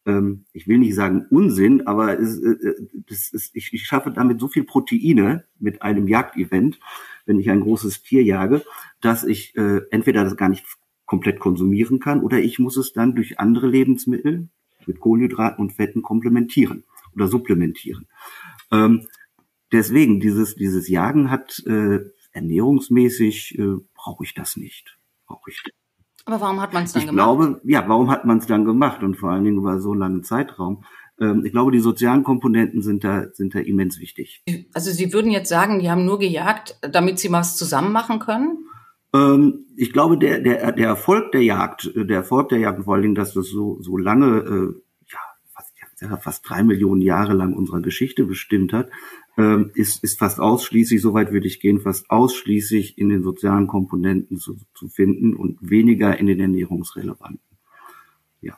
Ähm, 0.06 0.46
ich 0.54 0.68
will 0.68 0.78
nicht 0.78 0.96
sagen 0.96 1.26
Unsinn, 1.30 1.88
aber 1.88 2.20
es, 2.20 2.40
äh, 2.42 2.50
äh, 2.50 2.88
das 3.10 3.30
ist, 3.30 3.56
ich, 3.56 3.74
ich 3.74 3.86
schaffe 3.86 4.12
damit 4.12 4.40
so 4.40 4.48
viel 4.48 4.64
Proteine 4.64 5.46
mit 5.60 5.82
einem 5.82 6.08
Jagdevent, 6.08 6.80
wenn 7.26 7.40
ich 7.40 7.50
ein 7.50 7.62
großes 7.62 8.04
Tier 8.04 8.24
jage, 8.24 8.64
dass 9.02 9.24
ich 9.24 9.56
äh, 9.56 9.82
entweder 9.90 10.24
das 10.24 10.38
gar 10.38 10.50
nicht 10.50 10.66
komplett 11.06 11.40
konsumieren 11.40 12.00
kann 12.00 12.22
oder 12.22 12.40
ich 12.40 12.60
muss 12.60 12.78
es 12.78 12.94
dann 12.94 13.16
durch 13.16 13.40
andere 13.40 13.68
Lebensmittel 13.68 14.50
mit 14.86 15.00
Kohlenhydraten 15.00 15.64
und 15.64 15.74
Fetten 15.74 16.02
komplementieren 16.02 16.84
oder 17.14 17.28
supplementieren. 17.28 18.08
Ähm, 18.72 19.08
deswegen, 19.72 20.20
dieses, 20.20 20.56
dieses 20.56 20.88
Jagen 20.88 21.32
hat 21.32 21.64
äh, 21.66 22.00
ernährungsmäßig, 22.32 23.58
äh, 23.58 23.76
brauche 23.94 24.24
ich 24.24 24.34
das 24.34 24.58
nicht. 24.58 24.98
Brauche 25.26 25.50
ich 25.50 25.64
Aber 26.26 26.42
warum 26.42 26.62
hat 26.62 26.74
man 26.74 26.84
es 26.84 26.94
dann 26.94 27.04
ich 27.04 27.08
gemacht? 27.08 27.26
Glaube, 27.26 27.62
ja, 27.64 27.88
warum 27.88 28.10
hat 28.10 28.26
man 28.26 28.40
es 28.40 28.48
dann 28.48 28.66
gemacht 28.66 29.04
und 29.04 29.16
vor 29.16 29.32
allen 29.32 29.44
Dingen 29.44 29.58
über 29.58 29.80
so 29.80 29.92
einen 29.92 30.00
langen 30.00 30.24
Zeitraum? 30.24 30.84
Ähm, 31.20 31.46
ich 31.46 31.52
glaube, 31.52 31.72
die 31.72 31.80
sozialen 31.80 32.24
Komponenten 32.24 32.82
sind 32.82 33.04
da, 33.04 33.26
sind 33.32 33.56
da 33.56 33.60
immens 33.60 34.00
wichtig. 34.00 34.44
Also 34.74 34.92
Sie 34.92 35.14
würden 35.14 35.32
jetzt 35.32 35.50
sagen, 35.50 35.80
die 35.80 35.90
haben 35.90 36.06
nur 36.06 36.20
gejagt, 36.20 36.78
damit 36.82 37.20
sie 37.20 37.32
was 37.32 37.56
zusammen 37.56 37.92
machen 37.92 38.20
können? 38.20 38.58
Ähm, 39.14 39.66
ich 39.78 39.94
glaube, 39.94 40.18
der, 40.18 40.40
der, 40.40 40.72
der 40.72 40.88
Erfolg 40.88 41.32
der 41.32 41.44
Jagd, 41.44 41.92
der 41.96 42.18
Erfolg 42.18 42.50
der 42.50 42.60
Jagd, 42.60 42.84
vor 42.84 42.96
allen 42.96 43.04
Dingen, 43.04 43.16
dass 43.16 43.34
das 43.34 43.48
so, 43.48 43.78
so 43.82 43.98
lange 43.98 44.38
äh, 44.38 44.82
ja, 46.10 46.18
fast 46.18 46.48
drei 46.48 46.64
Millionen 46.64 47.02
Jahre 47.02 47.34
lang 47.34 47.54
unserer 47.54 47.82
Geschichte 47.82 48.26
bestimmt 48.26 48.74
hat, 48.74 48.90
ähm, 49.38 49.72
ist, 49.76 50.04
ist 50.04 50.20
fast 50.20 50.40
ausschließlich, 50.40 51.02
soweit 51.02 51.32
würde 51.32 51.48
ich 51.48 51.60
gehen, 51.60 51.82
fast 51.82 52.10
ausschließlich 52.10 52.98
in 52.98 53.10
den 53.10 53.24
sozialen 53.24 53.68
Komponenten 53.68 54.38
zu, 54.38 54.58
zu 54.74 54.88
finden 54.88 55.36
und 55.36 55.58
weniger 55.62 56.18
in 56.18 56.28
den 56.28 56.40
ernährungsrelevanten. 56.40 57.58
Ja. 58.42 58.58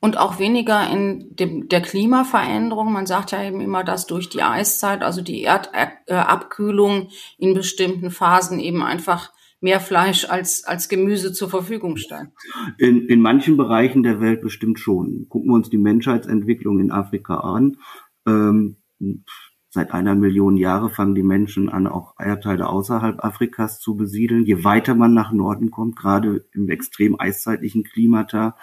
Und 0.00 0.16
auch 0.16 0.38
weniger 0.38 0.90
in 0.90 1.36
dem, 1.36 1.68
der 1.68 1.82
Klimaveränderung. 1.82 2.92
Man 2.92 3.06
sagt 3.06 3.32
ja 3.32 3.44
eben 3.44 3.60
immer, 3.60 3.84
dass 3.84 4.06
durch 4.06 4.30
die 4.30 4.42
Eiszeit, 4.42 5.02
also 5.02 5.20
die 5.20 5.42
Erdabkühlung 5.42 7.08
in 7.36 7.54
bestimmten 7.54 8.10
Phasen 8.10 8.58
eben 8.58 8.82
einfach 8.82 9.32
mehr 9.60 9.80
Fleisch 9.80 10.24
als, 10.24 10.64
als 10.64 10.88
Gemüse 10.88 11.32
zur 11.32 11.50
Verfügung 11.50 11.96
stand. 11.96 12.30
In, 12.78 13.06
in 13.06 13.20
manchen 13.20 13.56
Bereichen 13.56 14.02
der 14.02 14.20
Welt 14.20 14.40
bestimmt 14.40 14.78
schon. 14.78 15.26
Gucken 15.28 15.50
wir 15.50 15.54
uns 15.54 15.70
die 15.70 15.78
Menschheitsentwicklung 15.78 16.80
in 16.80 16.90
Afrika 16.90 17.36
an. 17.40 17.76
Ähm, 18.26 18.76
seit 19.68 19.92
einer 19.92 20.14
Million 20.14 20.56
Jahre 20.56 20.90
fangen 20.90 21.14
die 21.14 21.22
Menschen 21.22 21.68
an, 21.68 21.86
auch 21.86 22.14
Eierteile 22.18 22.68
außerhalb 22.68 23.22
Afrikas 23.22 23.80
zu 23.80 23.96
besiedeln. 23.96 24.44
Je 24.44 24.64
weiter 24.64 24.94
man 24.94 25.14
nach 25.14 25.32
Norden 25.32 25.70
kommt, 25.70 25.96
gerade 25.96 26.44
im 26.52 26.68
extrem 26.70 27.18
eiszeitlichen 27.20 27.84
Klimata, 27.84 28.56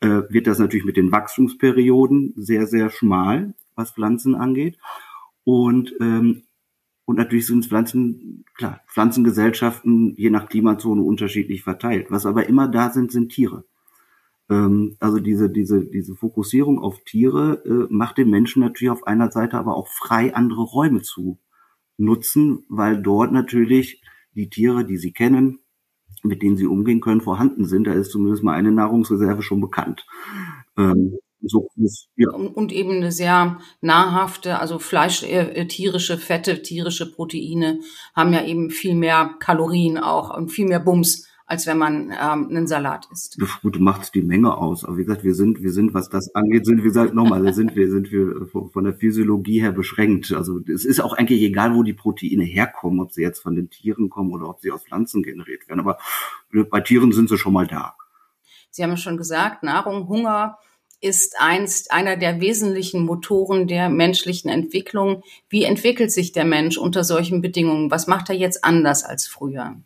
äh, 0.00 0.22
wird 0.28 0.46
das 0.46 0.58
natürlich 0.58 0.84
mit 0.84 0.96
den 0.96 1.12
Wachstumsperioden 1.12 2.34
sehr, 2.36 2.66
sehr 2.66 2.90
schmal, 2.90 3.54
was 3.76 3.92
Pflanzen 3.92 4.34
angeht. 4.34 4.78
Und 5.44 5.94
ähm, 6.00 6.42
und 7.04 7.16
natürlich 7.16 7.46
sind 7.46 7.66
Pflanzen, 7.66 8.44
klar, 8.54 8.80
Pflanzengesellschaften 8.86 10.14
je 10.16 10.30
nach 10.30 10.48
Klimazone 10.48 11.02
unterschiedlich 11.02 11.62
verteilt. 11.62 12.10
Was 12.10 12.26
aber 12.26 12.48
immer 12.48 12.68
da 12.68 12.90
sind, 12.90 13.10
sind 13.10 13.30
Tiere. 13.30 13.64
Ähm, 14.48 14.96
also 15.00 15.18
diese, 15.18 15.50
diese, 15.50 15.84
diese 15.84 16.14
Fokussierung 16.14 16.78
auf 16.78 17.02
Tiere 17.04 17.62
äh, 17.64 17.92
macht 17.92 18.18
den 18.18 18.30
Menschen 18.30 18.62
natürlich 18.62 18.90
auf 18.90 19.06
einer 19.06 19.30
Seite 19.30 19.58
aber 19.58 19.76
auch 19.76 19.88
frei, 19.88 20.34
andere 20.34 20.62
Räume 20.62 21.02
zu 21.02 21.38
nutzen, 21.96 22.64
weil 22.68 23.00
dort 23.02 23.32
natürlich 23.32 24.02
die 24.34 24.48
Tiere, 24.48 24.84
die 24.84 24.96
sie 24.96 25.12
kennen, 25.12 25.58
mit 26.22 26.42
denen 26.42 26.56
sie 26.56 26.66
umgehen 26.66 27.00
können, 27.00 27.20
vorhanden 27.20 27.64
sind. 27.64 27.86
Da 27.86 27.92
ist 27.92 28.12
zumindest 28.12 28.44
mal 28.44 28.54
eine 28.54 28.72
Nahrungsreserve 28.72 29.42
schon 29.42 29.60
bekannt. 29.60 30.06
Ähm, 30.76 31.18
so 31.44 31.68
ja. 32.16 32.30
Und 32.30 32.72
eben 32.72 32.96
eine 32.96 33.12
sehr 33.12 33.58
nahrhafte, 33.80 34.58
also 34.58 34.78
Fleisch, 34.78 35.22
äh, 35.22 35.66
tierische 35.66 36.18
Fette, 36.18 36.62
tierische 36.62 37.10
Proteine 37.10 37.80
haben 38.14 38.32
ja 38.32 38.44
eben 38.44 38.70
viel 38.70 38.94
mehr 38.94 39.34
Kalorien 39.38 39.98
auch 39.98 40.36
und 40.36 40.50
viel 40.50 40.66
mehr 40.66 40.80
Bums, 40.80 41.28
als 41.46 41.66
wenn 41.66 41.78
man 41.78 42.10
ähm, 42.10 42.48
einen 42.48 42.66
Salat 42.66 43.08
isst. 43.12 43.38
Gut 43.62 43.78
macht 43.80 44.14
die 44.14 44.22
Menge 44.22 44.56
aus. 44.56 44.84
Aber 44.84 44.96
wie 44.96 45.04
gesagt, 45.04 45.24
wir 45.24 45.34
sind, 45.34 45.62
wir 45.62 45.72
sind, 45.72 45.92
was 45.92 46.08
das 46.08 46.34
angeht, 46.34 46.64
sind 46.64 46.78
wir 46.78 46.84
gesagt 46.84 47.14
nochmal, 47.14 47.52
sind 47.52 47.76
wir, 47.76 47.90
sind 47.90 48.10
wir 48.10 48.46
von 48.46 48.84
der 48.84 48.94
Physiologie 48.94 49.60
her 49.60 49.72
beschränkt. 49.72 50.32
Also 50.32 50.60
es 50.72 50.84
ist 50.84 51.00
auch 51.00 51.12
eigentlich 51.12 51.42
egal, 51.42 51.74
wo 51.74 51.82
die 51.82 51.92
Proteine 51.92 52.44
herkommen, 52.44 53.00
ob 53.00 53.12
sie 53.12 53.22
jetzt 53.22 53.40
von 53.40 53.54
den 53.54 53.68
Tieren 53.68 54.08
kommen 54.08 54.32
oder 54.32 54.48
ob 54.48 54.60
sie 54.60 54.70
aus 54.70 54.84
Pflanzen 54.84 55.22
generiert 55.22 55.68
werden. 55.68 55.80
Aber 55.80 55.98
bei 56.70 56.80
Tieren 56.80 57.12
sind 57.12 57.28
sie 57.28 57.36
schon 57.36 57.52
mal 57.52 57.66
da. 57.66 57.96
Sie 58.70 58.82
haben 58.82 58.90
ja 58.90 58.96
schon 58.96 59.18
gesagt, 59.18 59.62
Nahrung, 59.62 60.08
Hunger, 60.08 60.56
ist 61.02 61.34
einst 61.40 61.92
einer 61.92 62.16
der 62.16 62.40
wesentlichen 62.40 63.04
Motoren 63.04 63.66
der 63.66 63.90
menschlichen 63.90 64.48
Entwicklung. 64.50 65.22
Wie 65.48 65.64
entwickelt 65.64 66.12
sich 66.12 66.32
der 66.32 66.44
Mensch 66.44 66.78
unter 66.78 67.04
solchen 67.04 67.42
Bedingungen? 67.42 67.90
Was 67.90 68.06
macht 68.06 68.30
er 68.30 68.36
jetzt 68.36 68.64
anders 68.64 69.04
als 69.04 69.26
früher? 69.26 69.76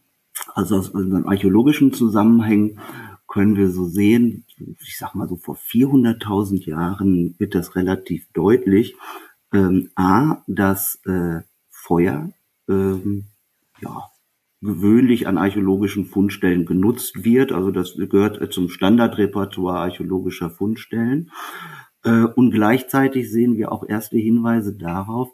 Also 0.54 0.76
aus 0.76 0.90
unseren 0.90 1.24
archäologischen 1.26 1.92
Zusammenhängen 1.92 2.78
können 3.26 3.56
wir 3.56 3.70
so 3.70 3.86
sehen, 3.86 4.44
ich 4.56 4.98
sag 4.98 5.14
mal 5.14 5.28
so 5.28 5.36
vor 5.36 5.56
400.000 5.56 6.64
Jahren 6.66 7.34
wird 7.38 7.54
das 7.54 7.76
relativ 7.76 8.26
deutlich. 8.32 8.94
Ähm, 9.52 9.90
A, 9.94 10.42
dass 10.46 11.00
äh, 11.06 11.40
Feuer 11.70 12.30
ähm, 12.68 13.24
ja, 13.80 14.10
gewöhnlich 14.66 15.26
an 15.26 15.38
archäologischen 15.38 16.04
Fundstellen 16.04 16.66
genutzt 16.66 17.24
wird. 17.24 17.52
Also 17.52 17.70
das 17.70 17.96
gehört 17.96 18.52
zum 18.52 18.68
Standardrepertoire 18.68 19.78
archäologischer 19.78 20.50
Fundstellen. 20.50 21.30
Äh, 22.04 22.24
und 22.24 22.50
gleichzeitig 22.50 23.30
sehen 23.30 23.56
wir 23.56 23.72
auch 23.72 23.88
erste 23.88 24.18
Hinweise 24.18 24.76
darauf, 24.76 25.30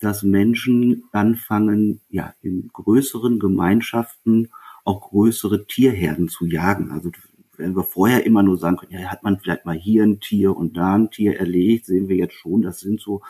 dass 0.00 0.22
Menschen 0.22 1.04
anfangen, 1.12 2.00
ja, 2.08 2.34
in 2.42 2.68
größeren 2.72 3.38
Gemeinschaften 3.38 4.50
auch 4.84 5.10
größere 5.10 5.66
Tierherden 5.66 6.28
zu 6.28 6.44
jagen. 6.44 6.90
Also 6.90 7.10
wenn 7.56 7.76
wir 7.76 7.84
vorher 7.84 8.26
immer 8.26 8.42
nur 8.42 8.58
sagen 8.58 8.76
können, 8.76 8.92
ja, 8.92 9.10
hat 9.10 9.22
man 9.22 9.38
vielleicht 9.38 9.64
mal 9.64 9.76
hier 9.76 10.02
ein 10.02 10.20
Tier 10.20 10.56
und 10.56 10.76
da 10.76 10.94
ein 10.94 11.10
Tier 11.10 11.38
erlegt, 11.38 11.86
sehen 11.86 12.08
wir 12.08 12.16
jetzt 12.16 12.34
schon, 12.34 12.62
das 12.62 12.80
sind 12.80 13.00
so, 13.00 13.22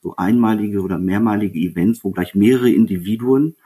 so 0.00 0.16
einmalige 0.16 0.80
oder 0.80 0.98
mehrmalige 0.98 1.58
Events, 1.58 2.02
wo 2.04 2.10
gleich 2.10 2.34
mehrere 2.34 2.70
Individuen 2.70 3.56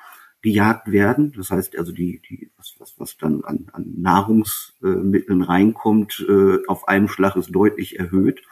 gejagt 0.42 0.90
werden. 0.90 1.33
Das 1.37 1.50
heißt 1.50 1.78
also 1.78 1.92
die, 1.92 2.23
die 2.28 2.50
was, 2.57 2.75
was, 2.78 2.95
was 2.99 3.16
dann 3.16 3.45
an, 3.45 3.66
an 3.73 3.95
Nahrungsmitteln 3.97 5.42
reinkommt, 5.42 6.25
äh, 6.28 6.59
auf 6.66 6.88
einem 6.88 7.09
Schlag 7.09 7.37
ist 7.37 7.50
deutlich 7.50 7.99
erhöht. 7.99 8.42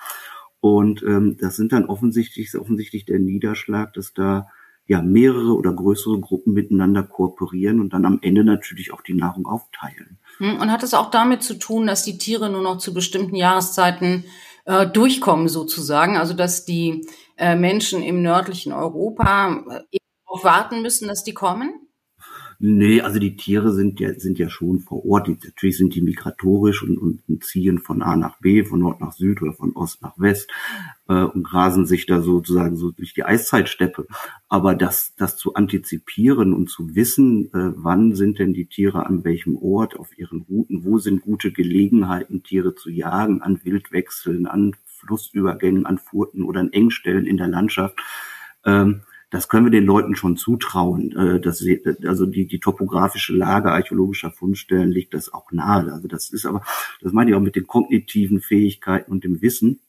Und 0.61 1.03
ähm, 1.03 1.37
das 1.39 1.57
sind 1.57 1.73
dann 1.73 1.87
offensichtlich, 1.87 2.47
ist 2.47 2.57
offensichtlich 2.57 3.05
der 3.05 3.19
Niederschlag, 3.19 3.93
dass 3.95 4.15
da 4.15 4.49
ja 4.87 5.03
mehrere 5.03 5.55
oder 5.55 5.73
größere 5.73 6.21
Gruppen 6.21 6.53
miteinander 6.53 7.03
kooperieren 7.03 7.81
und 7.81 7.93
dann 7.93 8.05
am 8.05 8.19
Ende 8.23 8.45
natürlich 8.45 8.93
auch 8.93 9.03
die 9.03 9.15
Nahrung 9.15 9.47
aufteilen. 9.47 10.19
Hm, 10.39 10.61
und 10.61 10.71
hat 10.71 10.83
es 10.83 10.95
auch 10.95 11.11
damit 11.11 11.43
zu 11.43 11.55
tun, 11.55 11.87
dass 11.87 12.05
die 12.05 12.19
Tiere 12.19 12.51
nur 12.51 12.63
noch 12.63 12.79
zu 12.79 12.95
bestimmten 12.95 13.35
Jahreszeiten 13.35 14.25
äh, 14.65 14.87
durchkommen 14.87 15.49
sozusagen. 15.49 16.17
Also 16.17 16.35
dass 16.35 16.65
die 16.65 17.07
äh, 17.37 17.57
Menschen 17.57 18.03
im 18.03 18.23
nördlichen 18.23 18.73
Europa 18.73 19.65
äh, 19.93 19.99
darauf 20.37 20.45
warten 20.45 20.83
müssen, 20.83 21.09
dass 21.09 21.25
die 21.25 21.35
kommen? 21.35 21.81
Nee, 22.59 23.03
also 23.03 23.19
die 23.19 23.37
Tiere 23.37 23.71
sind 23.75 24.01
ja, 24.01 24.15
sind 24.15 24.39
ja 24.39 24.49
schon 24.49 24.81
vor 24.81 25.05
Ort. 25.05 25.27
Die, 25.27 25.37
natürlich 25.45 25.77
sind 25.77 25.95
die 25.95 26.01
migratorisch 26.01 26.83
und, 26.83 26.97
und 26.97 27.45
ziehen 27.45 27.79
von 27.79 28.01
A 28.01 28.17
nach 28.17 28.39
B, 28.41 28.65
von 28.65 28.81
Nord 28.81 28.99
nach 29.03 29.13
Süd 29.13 29.43
oder 29.43 29.53
von 29.53 29.77
Ost 29.77 30.01
nach 30.01 30.19
West 30.19 30.51
äh, 31.07 31.21
und 31.21 31.43
grasen 31.43 31.85
sich 31.85 32.07
da 32.07 32.23
sozusagen 32.23 32.77
so 32.77 32.93
durch 32.93 33.13
die 33.13 33.25
Eiszeitsteppe. 33.25 34.07
Aber 34.49 34.75
das, 34.75 35.15
das 35.17 35.37
zu 35.37 35.53
antizipieren 35.53 36.55
und 36.55 36.71
zu 36.71 36.95
wissen, 36.95 37.53
äh, 37.53 37.73
wann 37.77 38.15
sind 38.15 38.39
denn 38.39 38.55
die 38.55 38.67
Tiere 38.67 39.05
an 39.05 39.23
welchem 39.23 39.57
Ort 39.57 39.99
auf 39.99 40.17
ihren 40.17 40.41
Routen, 40.41 40.83
wo 40.83 40.99
sind 40.99 41.21
gute 41.21 41.53
Gelegenheiten, 41.53 42.43
Tiere 42.43 42.75
zu 42.75 42.89
jagen, 42.89 43.43
an 43.43 43.61
Wildwechseln, 43.65 44.47
an 44.47 44.75
Flussübergängen, 44.87 45.85
an 45.85 45.99
Furten 45.99 46.43
oder 46.43 46.61
an 46.61 46.73
Engstellen 46.73 47.27
in 47.27 47.37
der 47.37 47.49
Landschaft. 47.49 48.01
Ähm, 48.65 49.03
das 49.37 49.49
können 49.49 49.67
wir 49.67 49.71
den 49.71 49.85
Leuten 49.85 50.17
schon 50.17 50.37
zutrauen. 50.37 51.15
Äh, 51.15 51.41
dass 51.41 51.59
sie, 51.59 51.83
also 52.05 52.27
die, 52.27 52.47
die 52.47 52.59
topografische 52.59 53.35
Lage 53.35 53.71
archäologischer 53.71 54.31
Fundstellen 54.31 54.91
liegt 54.91 55.13
das 55.13 55.33
auch 55.33 55.53
nahe. 55.53 55.93
Also 55.93 56.09
das 56.09 56.31
ist 56.31 56.47
aber, 56.47 56.63
das 57.03 57.13
meine 57.13 57.31
ich 57.31 57.37
auch 57.37 57.41
mit 57.41 57.55
den 57.55 57.67
kognitiven 57.67 58.41
Fähigkeiten 58.41 59.13
und 59.13 59.25
dem 59.25 59.43
Wissen 59.43 59.81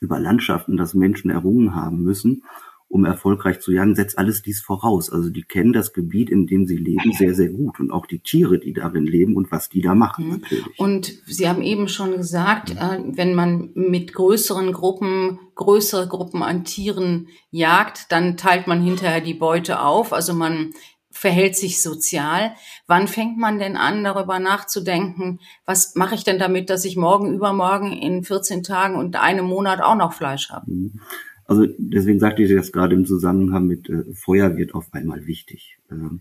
über 0.00 0.20
Landschaften, 0.20 0.76
das 0.76 0.94
Menschen 0.94 1.30
errungen 1.30 1.74
haben 1.74 2.02
müssen 2.02 2.44
um 2.88 3.04
erfolgreich 3.04 3.60
zu 3.60 3.72
jagen, 3.72 3.94
setzt 3.94 4.18
alles 4.18 4.42
dies 4.42 4.60
voraus. 4.60 5.10
Also 5.10 5.30
die 5.30 5.42
kennen 5.42 5.72
das 5.72 5.92
Gebiet, 5.92 6.30
in 6.30 6.46
dem 6.46 6.66
sie 6.66 6.76
leben, 6.76 7.12
sehr, 7.12 7.34
sehr 7.34 7.48
gut 7.48 7.80
und 7.80 7.90
auch 7.90 8.06
die 8.06 8.20
Tiere, 8.20 8.58
die 8.58 8.72
darin 8.72 9.06
leben 9.06 9.36
und 9.36 9.50
was 9.50 9.68
die 9.68 9.82
da 9.82 9.94
machen. 9.94 10.26
Mhm. 10.26 10.40
Natürlich. 10.40 10.78
Und 10.78 11.12
Sie 11.26 11.48
haben 11.48 11.62
eben 11.62 11.88
schon 11.88 12.16
gesagt, 12.16 12.70
äh, 12.70 13.00
wenn 13.04 13.34
man 13.34 13.70
mit 13.74 14.12
größeren 14.12 14.72
Gruppen, 14.72 15.40
größere 15.56 16.06
Gruppen 16.06 16.42
an 16.42 16.64
Tieren 16.64 17.28
jagt, 17.50 18.12
dann 18.12 18.36
teilt 18.36 18.66
man 18.66 18.80
hinterher 18.80 19.20
die 19.20 19.34
Beute 19.34 19.80
auf. 19.80 20.12
Also 20.12 20.32
man 20.32 20.72
verhält 21.10 21.56
sich 21.56 21.82
sozial. 21.82 22.54
Wann 22.86 23.08
fängt 23.08 23.38
man 23.38 23.58
denn 23.58 23.76
an, 23.76 24.04
darüber 24.04 24.38
nachzudenken, 24.38 25.40
was 25.64 25.94
mache 25.94 26.14
ich 26.14 26.24
denn 26.24 26.38
damit, 26.38 26.70
dass 26.70 26.84
ich 26.84 26.96
morgen, 26.96 27.32
übermorgen 27.34 27.92
in 27.92 28.22
14 28.22 28.62
Tagen 28.62 28.96
und 28.96 29.16
einem 29.16 29.46
Monat 29.46 29.80
auch 29.80 29.96
noch 29.96 30.12
Fleisch 30.12 30.50
habe? 30.50 30.70
Also 31.46 31.66
deswegen 31.78 32.18
sagte 32.18 32.42
ich 32.42 32.52
das 32.52 32.72
gerade 32.72 32.94
im 32.94 33.06
Zusammenhang 33.06 33.66
mit 33.66 33.88
äh, 33.88 34.04
Feuer 34.14 34.56
wird 34.56 34.74
auf 34.74 34.92
einmal 34.92 35.26
wichtig. 35.26 35.78
Ähm, 35.90 36.20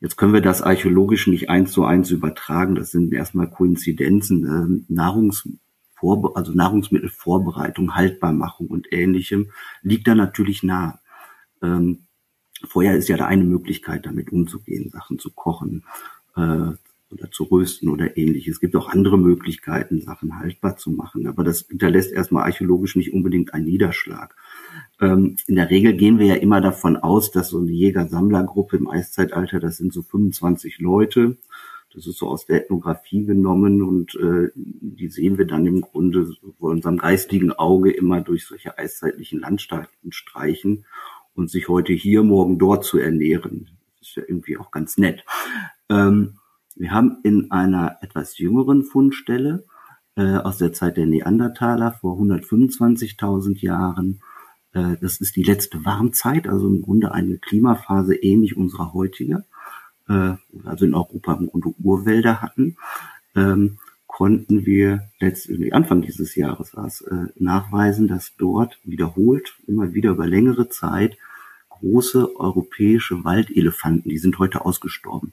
jetzt 0.00 0.16
können 0.16 0.32
wir 0.32 0.40
das 0.40 0.62
archäologisch 0.62 1.26
nicht 1.26 1.50
eins 1.50 1.72
zu 1.72 1.84
eins 1.84 2.10
übertragen. 2.10 2.74
Das 2.74 2.90
sind 2.90 3.12
erstmal 3.12 3.50
Koinzidenzen. 3.50 4.44
Ähm, 4.44 4.84
Nahrungsvorbe 4.88 6.34
also 6.34 6.52
Nahrungsmittelvorbereitung, 6.52 7.94
Haltbarmachung 7.94 8.68
und 8.68 8.92
ähnlichem 8.92 9.50
liegt 9.82 10.06
da 10.06 10.14
natürlich 10.14 10.62
nah. 10.62 11.00
Ähm, 11.62 12.00
Feuer 12.64 12.94
ist 12.94 13.08
ja 13.08 13.16
da 13.16 13.26
eine 13.26 13.44
Möglichkeit, 13.44 14.06
damit 14.06 14.32
umzugehen, 14.32 14.90
Sachen 14.90 15.18
zu 15.18 15.30
kochen, 15.30 15.84
äh, 16.36 16.72
oder 17.12 17.30
zu 17.30 17.44
rösten 17.44 17.88
oder 17.88 18.16
ähnliches. 18.16 18.54
Es 18.54 18.60
gibt 18.60 18.76
auch 18.76 18.88
andere 18.88 19.18
Möglichkeiten, 19.18 20.00
Sachen 20.00 20.38
haltbar 20.38 20.76
zu 20.76 20.90
machen, 20.90 21.26
aber 21.26 21.44
das 21.44 21.66
hinterlässt 21.68 22.12
erstmal 22.12 22.44
archäologisch 22.44 22.96
nicht 22.96 23.12
unbedingt 23.12 23.54
einen 23.54 23.66
Niederschlag. 23.66 24.34
Ähm, 25.00 25.36
in 25.46 25.56
der 25.56 25.70
Regel 25.70 25.94
gehen 25.94 26.18
wir 26.18 26.26
ja 26.26 26.34
immer 26.34 26.60
davon 26.60 26.96
aus, 26.96 27.30
dass 27.30 27.50
so 27.50 27.58
eine 27.58 27.70
Jäger-Sammler-Gruppe 27.70 28.76
im 28.76 28.88
Eiszeitalter, 28.88 29.60
das 29.60 29.76
sind 29.76 29.92
so 29.92 30.02
25 30.02 30.78
Leute, 30.78 31.36
das 31.94 32.06
ist 32.06 32.18
so 32.18 32.28
aus 32.28 32.46
der 32.46 32.62
Ethnographie 32.62 33.24
genommen 33.24 33.82
und 33.82 34.14
äh, 34.14 34.50
die 34.54 35.08
sehen 35.08 35.36
wir 35.36 35.46
dann 35.46 35.66
im 35.66 35.82
Grunde 35.82 36.32
vor 36.58 36.70
unserem 36.70 36.96
geistigen 36.96 37.52
Auge 37.52 37.90
immer 37.90 38.22
durch 38.22 38.46
solche 38.46 38.78
eiszeitlichen 38.78 39.40
Landschaften 39.40 40.10
streichen 40.10 40.86
und 41.34 41.50
sich 41.50 41.68
heute 41.68 41.92
hier, 41.92 42.22
morgen 42.22 42.58
dort 42.58 42.84
zu 42.84 42.98
ernähren. 42.98 43.68
Das 43.98 44.08
ist 44.08 44.16
ja 44.16 44.22
irgendwie 44.26 44.56
auch 44.56 44.70
ganz 44.70 44.96
nett. 44.96 45.24
Ähm, 45.90 46.38
wir 46.76 46.90
haben 46.90 47.18
in 47.22 47.50
einer 47.50 47.98
etwas 48.00 48.38
jüngeren 48.38 48.84
Fundstelle 48.84 49.64
äh, 50.16 50.36
aus 50.36 50.58
der 50.58 50.72
Zeit 50.72 50.96
der 50.96 51.06
Neandertaler 51.06 51.92
vor 51.92 52.18
125.000 52.18 53.60
Jahren, 53.60 54.20
äh, 54.72 54.96
das 55.00 55.20
ist 55.20 55.36
die 55.36 55.42
letzte 55.42 55.84
Warmzeit, 55.84 56.48
also 56.48 56.68
im 56.68 56.82
Grunde 56.82 57.12
eine 57.12 57.38
Klimaphase 57.38 58.14
ähnlich 58.14 58.56
unserer 58.56 58.92
heutigen, 58.92 59.44
äh, 60.08 60.34
also 60.64 60.84
in 60.84 60.94
Europa 60.94 61.34
im 61.34 61.48
Grunde 61.48 61.74
Urwälder 61.82 62.42
hatten, 62.42 62.76
ähm, 63.34 63.78
konnten 64.06 64.66
wir 64.66 65.08
letztendlich 65.20 65.74
Anfang 65.74 66.02
dieses 66.02 66.34
Jahres 66.34 66.76
war 66.76 66.86
äh, 66.86 67.32
nachweisen, 67.36 68.08
dass 68.08 68.36
dort 68.36 68.78
wiederholt, 68.84 69.54
immer 69.66 69.94
wieder 69.94 70.10
über 70.10 70.26
längere 70.26 70.68
Zeit, 70.68 71.16
große 71.70 72.36
europäische 72.36 73.24
Waldelefanten, 73.24 74.10
die 74.10 74.18
sind 74.18 74.38
heute 74.38 74.64
ausgestorben, 74.64 75.32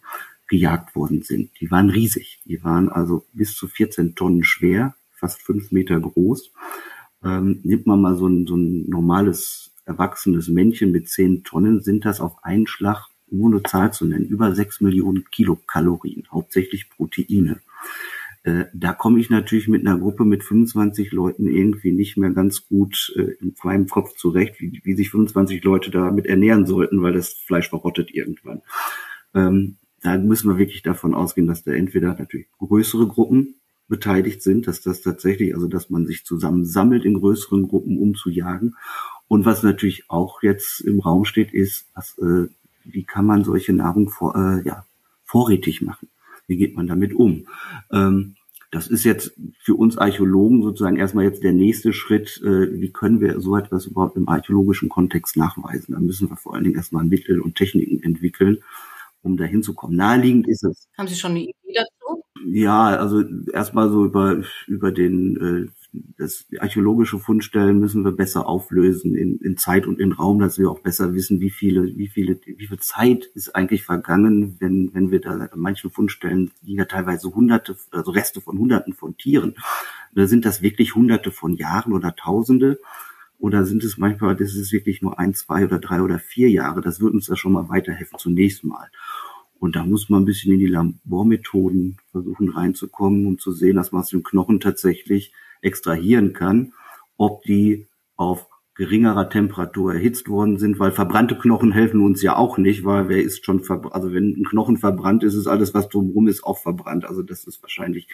gejagt 0.50 0.96
worden 0.96 1.22
sind. 1.22 1.52
Die 1.62 1.72
waren 1.72 1.90
riesig. 1.90 2.42
Die 2.46 2.64
waren 2.64 2.90
also 2.90 3.26
bis 3.32 3.56
zu 3.56 3.68
14 3.68 4.16
Tonnen 4.16 4.44
schwer, 4.44 4.96
fast 5.12 5.42
fünf 5.42 5.72
Meter 5.72 6.00
groß. 6.00 6.52
Ähm, 7.24 7.60
nimmt 7.64 7.88
man 7.88 8.02
mal 8.02 8.16
so 8.16 8.28
ein, 8.28 8.48
so 8.48 8.58
ein 8.58 8.90
normales 8.90 9.72
erwachsenes 9.86 10.48
Männchen 10.50 10.92
mit 10.92 11.10
zehn 11.10 11.44
Tonnen, 11.44 11.82
sind 11.82 12.06
das 12.06 12.20
auf 12.22 12.44
einen 12.44 12.68
Schlag, 12.68 13.08
nur 13.32 13.52
eine 13.52 13.64
Zahl 13.64 13.94
zu 13.94 14.06
nennen, 14.06 14.26
über 14.26 14.56
sechs 14.56 14.82
Millionen 14.82 15.26
Kilokalorien, 15.30 16.28
hauptsächlich 16.32 16.90
Proteine. 16.90 17.60
Äh, 18.44 18.66
da 18.74 18.94
komme 18.94 19.20
ich 19.20 19.30
natürlich 19.30 19.68
mit 19.68 19.86
einer 19.86 20.00
Gruppe 20.00 20.26
mit 20.26 20.44
25 20.44 21.12
Leuten 21.12 21.48
irgendwie 21.48 21.92
nicht 21.92 22.18
mehr 22.18 22.32
ganz 22.32 22.68
gut 22.68 23.14
äh, 23.18 23.34
in 23.42 23.54
meinem 23.64 23.88
Kopf 23.88 24.16
zurecht, 24.16 24.60
wie, 24.60 24.82
wie 24.84 24.96
sich 24.96 25.10
25 25.10 25.64
Leute 25.64 25.92
damit 25.92 26.26
ernähren 26.26 26.66
sollten, 26.66 27.02
weil 27.02 27.14
das 27.14 27.34
Fleisch 27.34 27.70
verrottet 27.70 28.12
irgendwann. 28.12 28.62
Ähm, 29.36 29.78
da 30.02 30.18
müssen 30.18 30.50
wir 30.50 30.58
wirklich 30.58 30.82
davon 30.82 31.14
ausgehen, 31.14 31.48
dass 31.48 31.64
da 31.64 31.72
entweder 31.72 32.16
natürlich 32.18 32.48
größere 32.58 33.08
Gruppen 33.08 33.56
beteiligt 33.88 34.42
sind, 34.42 34.68
dass 34.68 34.82
das 34.82 35.02
tatsächlich, 35.02 35.56
also 35.56 35.68
dass 35.68 35.90
man 35.90 36.06
sich 36.06 36.24
zusammen 36.24 36.66
sammelt 36.66 37.06
in 37.06 37.16
größeren 37.16 37.68
Gruppen, 37.68 37.98
um 37.98 38.16
zu 38.16 38.30
jagen. 38.30 38.76
Und 39.28 39.46
was 39.46 39.64
natürlich 39.64 40.10
auch 40.10 40.42
jetzt 40.44 40.82
im 40.82 41.00
Raum 41.00 41.26
steht, 41.26 41.54
ist, 41.54 41.86
was, 41.96 42.18
äh, 42.20 42.48
wie 42.84 43.04
kann 43.04 43.26
man 43.26 43.44
solche 43.44 43.74
Nahrung 43.74 44.10
vor, 44.10 44.36
äh, 44.36 44.66
ja, 44.66 44.86
vorrätig 45.26 45.82
machen? 45.82 46.08
Wie 46.48 46.58
geht 46.58 46.76
man 46.76 46.88
damit 46.88 47.14
um? 47.14 47.48
Ähm, 47.92 48.36
das 48.72 48.88
ist 48.88 49.04
jetzt 49.04 49.34
für 49.64 49.74
uns 49.74 49.98
Archäologen 49.98 50.62
sozusagen 50.62 50.98
erstmal 50.98 51.26
jetzt 51.26 51.44
der 51.44 51.54
nächste 51.54 51.92
Schritt. 51.92 52.40
Äh, 52.44 52.80
wie 52.80 52.92
können 52.92 53.20
wir 53.20 53.40
so 53.40 53.58
etwas 53.58 53.88
überhaupt 53.88 54.16
im 54.16 54.30
archäologischen 54.30 54.90
Kontext 54.90 55.38
nachweisen? 55.38 55.94
Da 55.94 56.00
müssen 56.00 56.30
wir 56.30 56.38
vor 56.38 56.54
allen 56.54 56.64
Dingen 56.64 56.76
erstmal 56.76 57.04
Mittel 57.04 57.42
und 57.42 57.56
Techniken 57.56 58.04
entwickeln, 58.04 58.60
um 59.22 59.38
da 59.38 59.46
hinzukommen. 59.46 59.98
Naheliegend 59.98 60.48
ist 60.48 60.64
es. 60.64 60.88
Haben 60.98 61.08
Sie 61.08 61.16
schon 61.16 61.32
eine 61.32 61.42
Idee 61.42 61.74
dazu? 61.76 62.24
Ja, 62.46 62.88
also 62.98 63.24
erstmal 63.52 63.90
so 63.90 64.06
über, 64.06 64.42
über 64.68 64.92
den, 64.92 65.68
äh, 65.68 65.72
das 66.18 66.46
archäologische 66.60 67.20
Fundstellen 67.20 67.80
müssen 67.80 68.06
wir 68.06 68.12
besser 68.12 68.48
auflösen 68.48 69.16
in, 69.16 69.40
in 69.40 69.58
Zeit 69.58 69.88
und 69.88 70.00
in 70.00 70.14
Raum, 70.14 70.40
dass 70.40 70.58
wir 70.58 70.70
auch 70.70 70.80
besser 70.80 71.14
wissen, 71.14 71.42
wie 71.42 71.50
viele, 71.50 71.98
wie 71.98 72.08
viele, 72.08 72.40
wie 72.46 72.68
viel 72.68 72.80
Zeit 72.80 73.26
ist 73.34 73.56
eigentlich 73.56 73.84
vergangen, 73.84 74.56
wenn, 74.60 74.94
wenn 74.94 75.12
wir 75.12 75.20
da 75.20 75.32
an 75.32 75.60
manchen 75.60 75.90
Fundstellen 75.90 76.52
liegen 76.62 76.80
ja 76.80 76.86
teilweise 76.86 77.34
hunderte, 77.34 77.76
also 77.92 78.12
Reste 78.12 78.42
von 78.42 78.58
hunderten 78.58 78.94
von 78.94 79.18
Tieren. 79.18 79.56
Da 80.16 80.26
sind 80.28 80.46
das 80.46 80.62
wirklich 80.62 80.96
hunderte 80.96 81.32
von 81.32 81.56
Jahren 81.56 81.94
oder 81.94 82.16
Tausende. 82.16 82.80
Oder 83.40 83.66
sind 83.66 83.84
es 83.86 83.98
manchmal, 83.98 84.36
das 84.36 84.54
ist 84.54 84.74
wirklich 84.74 85.02
nur 85.02 85.18
ein, 85.18 85.34
zwei 85.34 85.64
oder 85.64 85.80
drei 85.80 86.02
oder 86.02 86.20
vier 86.20 86.50
Jahre? 86.50 86.82
Das 86.82 87.00
wird 87.00 87.14
uns 87.14 87.28
ja 87.28 87.38
schon 87.38 87.54
mal 87.54 87.70
weiterhelfen 87.70 88.20
zunächst 88.20 88.64
mal. 88.66 88.90
Und 89.60 89.76
da 89.76 89.86
muss 89.86 90.10
man 90.10 90.22
ein 90.22 90.26
bisschen 90.26 90.54
in 90.54 90.60
die 90.60 90.68
Labormethoden 90.68 91.98
versuchen 92.12 92.50
reinzukommen, 92.50 93.26
um 93.26 93.40
zu 93.40 93.52
sehen, 93.52 93.78
dass 93.78 93.92
man 93.92 94.02
aus 94.02 94.10
dem 94.10 94.24
Knochen 94.24 94.60
tatsächlich 94.60 95.34
extrahieren 95.62 96.34
kann, 96.34 96.74
ob 97.18 97.44
die 97.44 97.88
auf 98.16 98.48
geringerer 98.76 99.30
Temperatur 99.30 99.94
erhitzt 99.94 100.30
worden 100.30 100.58
sind, 100.58 100.80
weil 100.80 100.94
verbrannte 100.94 101.38
Knochen 101.38 101.74
helfen 101.74 102.00
uns 102.00 102.22
ja 102.22 102.38
auch 102.38 102.58
nicht, 102.58 102.86
weil 102.86 103.10
wer 103.10 103.22
ist 103.22 103.44
schon 103.44 103.62
verbrannt, 103.62 103.94
also 103.94 104.14
wenn 104.14 104.38
ein 104.38 104.46
Knochen 104.46 104.78
verbrannt 104.78 105.22
ist, 105.24 105.34
ist 105.34 105.48
alles, 105.48 105.74
was 105.74 105.90
drumherum 105.90 106.30
ist, 106.30 106.46
auch 106.46 106.60
verbrannt. 106.60 107.04
Also 107.04 107.22
das 107.22 107.44
ist 107.44 107.62
wahrscheinlich 107.62 108.08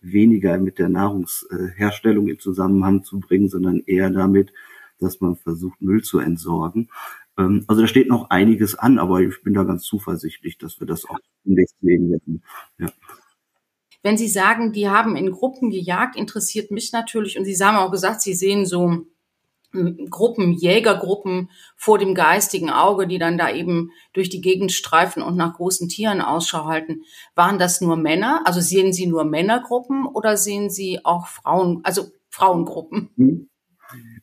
weniger 0.00 0.58
mit 0.58 0.78
der 0.78 0.88
Nahrungsherstellung 0.88 2.28
in 2.28 2.38
Zusammenhang 2.38 3.02
zu 3.02 3.18
bringen, 3.18 3.48
sondern 3.48 3.82
eher 3.84 4.10
damit, 4.10 4.52
dass 5.02 5.20
man 5.20 5.36
versucht, 5.36 5.80
Müll 5.80 6.02
zu 6.02 6.18
entsorgen. 6.18 6.88
Ähm, 7.38 7.64
also 7.66 7.82
da 7.82 7.88
steht 7.88 8.08
noch 8.08 8.30
einiges 8.30 8.74
an, 8.74 8.98
aber 8.98 9.20
ich 9.20 9.42
bin 9.42 9.54
da 9.54 9.64
ganz 9.64 9.82
zuversichtlich, 9.82 10.58
dass 10.58 10.80
wir 10.80 10.86
das 10.86 11.04
auch 11.04 11.18
im 11.44 11.54
nächsten 11.54 11.86
Leben 11.86 12.10
werden. 12.10 12.42
Ja. 12.78 12.88
Wenn 14.02 14.16
Sie 14.16 14.28
sagen, 14.28 14.72
die 14.72 14.88
haben 14.88 15.16
in 15.16 15.30
Gruppen 15.30 15.70
gejagt, 15.70 16.16
interessiert 16.16 16.70
mich 16.70 16.92
natürlich, 16.92 17.38
und 17.38 17.44
Sie 17.44 17.56
haben 17.64 17.76
auch 17.76 17.92
gesagt, 17.92 18.20
Sie 18.20 18.34
sehen 18.34 18.66
so 18.66 19.06
hm, 19.72 20.10
Gruppen, 20.10 20.52
Jägergruppen 20.52 21.50
vor 21.76 21.98
dem 21.98 22.14
geistigen 22.14 22.68
Auge, 22.68 23.06
die 23.06 23.18
dann 23.18 23.38
da 23.38 23.50
eben 23.50 23.90
durch 24.12 24.28
die 24.28 24.40
Gegend 24.40 24.72
streifen 24.72 25.22
und 25.22 25.36
nach 25.36 25.54
großen 25.54 25.88
Tieren 25.88 26.20
Ausschau 26.20 26.66
halten. 26.66 27.02
Waren 27.34 27.58
das 27.58 27.80
nur 27.80 27.96
Männer? 27.96 28.42
Also 28.44 28.60
sehen 28.60 28.92
Sie 28.92 29.06
nur 29.06 29.24
Männergruppen 29.24 30.06
oder 30.06 30.36
sehen 30.36 30.68
Sie 30.68 31.04
auch 31.04 31.26
Frauen? 31.26 31.80
Also 31.84 32.10
Frauengruppen? 32.28 33.10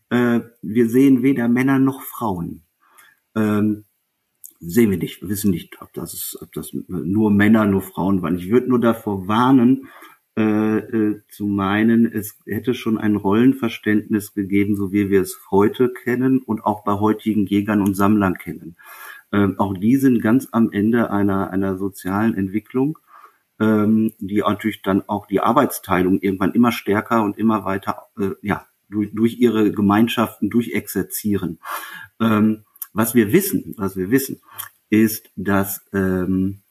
Äh, 0.09 0.41
wir 0.61 0.89
sehen 0.89 1.23
weder 1.23 1.47
Männer 1.47 1.79
noch 1.79 2.01
Frauen. 2.01 2.63
Ähm, 3.35 3.85
sehen 4.59 4.91
wir 4.91 4.97
nicht, 4.97 5.21
wir 5.21 5.29
wissen 5.29 5.51
nicht, 5.51 5.81
ob 5.81 5.93
das, 5.93 6.37
ob 6.41 6.51
das 6.53 6.71
nur 6.87 7.31
Männer, 7.31 7.65
nur 7.65 7.81
Frauen 7.81 8.21
waren. 8.21 8.37
Ich 8.37 8.49
würde 8.49 8.69
nur 8.69 8.79
davor 8.79 9.27
warnen, 9.27 9.87
äh, 10.37 10.77
äh, 10.77 11.21
zu 11.27 11.47
meinen, 11.47 12.05
es 12.05 12.37
hätte 12.45 12.73
schon 12.73 12.97
ein 12.97 13.15
Rollenverständnis 13.15 14.33
gegeben, 14.33 14.75
so 14.75 14.91
wie 14.91 15.09
wir 15.09 15.21
es 15.21 15.37
heute 15.51 15.91
kennen 15.91 16.39
und 16.39 16.63
auch 16.63 16.83
bei 16.83 16.93
heutigen 16.93 17.45
Jägern 17.45 17.81
und 17.81 17.95
Sammlern 17.95 18.35
kennen. 18.35 18.77
Ähm, 19.31 19.55
auch 19.59 19.73
die 19.77 19.97
sind 19.97 20.21
ganz 20.21 20.47
am 20.51 20.71
Ende 20.71 21.11
einer, 21.11 21.51
einer 21.51 21.77
sozialen 21.77 22.35
Entwicklung, 22.35 22.99
ähm, 23.59 24.13
die 24.19 24.37
natürlich 24.39 24.81
dann 24.81 25.03
auch 25.07 25.25
die 25.27 25.41
Arbeitsteilung 25.41 26.19
irgendwann 26.19 26.53
immer 26.53 26.71
stärker 26.71 27.23
und 27.23 27.37
immer 27.37 27.65
weiter, 27.65 28.07
äh, 28.17 28.31
ja, 28.41 28.65
durch, 28.89 29.09
durch 29.13 29.39
ihre 29.39 29.71
Gemeinschaften 29.71 30.49
durchexerzieren. 30.49 31.59
Ähm, 32.19 32.63
was 32.93 33.15
wir 33.15 33.31
wissen, 33.31 33.75
was 33.77 33.95
wir 33.95 34.11
wissen, 34.11 34.41
ist, 34.89 35.29
dass 35.35 35.85
ähm, 35.93 36.61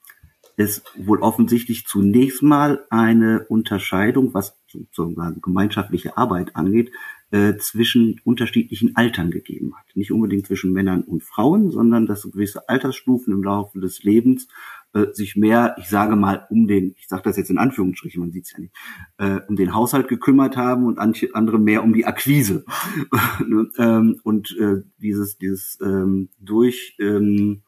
es 0.57 0.83
wohl 0.97 1.21
offensichtlich 1.21 1.87
zunächst 1.87 2.43
mal 2.43 2.85
eine 2.91 3.47
Unterscheidung, 3.49 4.35
was 4.35 4.59
sozusagen 4.67 5.41
gemeinschaftliche 5.41 6.17
Arbeit 6.17 6.57
angeht, 6.57 6.91
äh, 7.31 7.57
zwischen 7.59 8.21
unterschiedlichen 8.25 8.97
Altern 8.97 9.31
gegeben 9.31 9.75
hat. 9.77 9.85
Nicht 9.95 10.11
unbedingt 10.11 10.47
zwischen 10.47 10.73
Männern 10.73 11.03
und 11.03 11.23
Frauen, 11.23 11.71
sondern 11.71 12.07
dass 12.07 12.23
gewisse 12.23 12.69
Altersstufen 12.69 13.33
im 13.33 13.43
Laufe 13.45 13.79
des 13.81 14.03
Lebens 14.03 14.49
äh, 14.95 15.07
sich 15.13 15.37
mehr, 15.37 15.77
ich 15.79 15.89
sage 15.89 16.17
mal, 16.17 16.47
um 16.51 16.67
den, 16.67 16.95
ich 16.97 17.09
sage 17.09 17.23
das 17.23 17.37
jetzt 17.37 17.51
in 17.51 17.59
Anführungsstrichen, 17.59 18.21
man 18.21 18.33
sieht 18.33 18.47
es 18.47 18.53
ja 18.53 18.61
nicht, 18.61 18.75
äh, 19.19 19.41
um 19.49 19.57
den 19.57 19.75
Haushalt 19.75 20.09
gekümmert 20.09 20.57
haben 20.57 20.87
und 20.87 20.99
andere 20.99 21.59
mehr 21.59 21.85
um 21.85 21.93
die 21.93 22.07
Akquise. 22.07 22.65
ähm, 23.79 24.21
und 24.23 24.57
äh, 24.59 24.83
dieses, 24.99 25.39
dieses 25.39 25.79
ähm, 25.83 26.31
durch 26.39 26.97
ähm, 27.01 27.63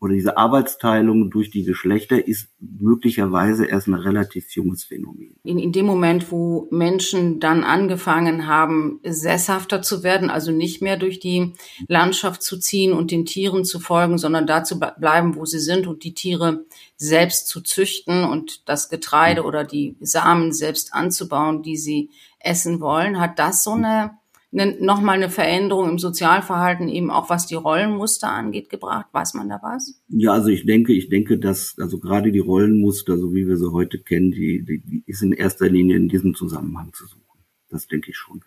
oder 0.00 0.14
diese 0.14 0.38
Arbeitsteilung 0.38 1.30
durch 1.30 1.50
die 1.50 1.64
Geschlechter 1.64 2.26
ist 2.26 2.48
möglicherweise 2.58 3.66
erst 3.66 3.86
ein 3.86 3.94
relativ 3.94 4.50
junges 4.52 4.84
Phänomen. 4.84 5.36
In, 5.44 5.58
in 5.58 5.72
dem 5.72 5.84
Moment, 5.84 6.32
wo 6.32 6.68
Menschen 6.70 7.38
dann 7.38 7.64
angefangen 7.64 8.46
haben, 8.46 9.00
sesshafter 9.04 9.82
zu 9.82 10.02
werden, 10.02 10.30
also 10.30 10.52
nicht 10.52 10.80
mehr 10.80 10.96
durch 10.96 11.20
die 11.20 11.52
Landschaft 11.86 12.42
zu 12.42 12.58
ziehen 12.58 12.94
und 12.94 13.10
den 13.10 13.26
Tieren 13.26 13.66
zu 13.66 13.78
folgen, 13.78 14.16
sondern 14.16 14.46
da 14.46 14.64
zu 14.64 14.80
bleiben, 14.80 15.36
wo 15.36 15.44
sie 15.44 15.60
sind 15.60 15.86
und 15.86 16.02
die 16.02 16.14
Tiere 16.14 16.64
selbst 16.96 17.48
zu 17.48 17.60
züchten 17.60 18.24
und 18.24 18.68
das 18.68 18.88
Getreide 18.88 19.42
oder 19.44 19.64
die 19.64 19.96
Samen 20.00 20.54
selbst 20.54 20.94
anzubauen, 20.94 21.62
die 21.62 21.76
sie 21.76 22.08
essen 22.38 22.80
wollen, 22.80 23.20
hat 23.20 23.38
das 23.38 23.62
so 23.62 23.72
eine 23.72 24.18
nochmal 24.52 25.16
eine 25.16 25.30
Veränderung 25.30 25.90
im 25.90 25.98
Sozialverhalten 25.98 26.88
eben 26.88 27.10
auch 27.10 27.30
was 27.30 27.46
die 27.46 27.54
Rollenmuster 27.54 28.28
angeht 28.28 28.68
gebracht? 28.68 29.06
Weiß 29.12 29.34
man 29.34 29.48
da 29.48 29.60
was? 29.62 30.02
Ja, 30.08 30.32
also 30.32 30.48
ich 30.48 30.66
denke, 30.66 30.92
ich 30.92 31.08
denke, 31.08 31.38
dass 31.38 31.76
also 31.78 31.98
gerade 31.98 32.32
die 32.32 32.40
Rollenmuster, 32.40 33.16
so 33.16 33.32
wie 33.32 33.46
wir 33.46 33.56
sie 33.56 33.70
heute 33.72 34.00
kennen, 34.00 34.32
die, 34.32 34.64
die, 34.64 34.80
die 34.80 35.04
ist 35.06 35.22
in 35.22 35.32
erster 35.32 35.68
Linie 35.68 35.96
in 35.96 36.08
diesem 36.08 36.34
Zusammenhang 36.34 36.92
zu 36.92 37.06
suchen. 37.06 37.20
Das 37.68 37.86
denke 37.86 38.10
ich 38.10 38.16
schon. 38.16 38.42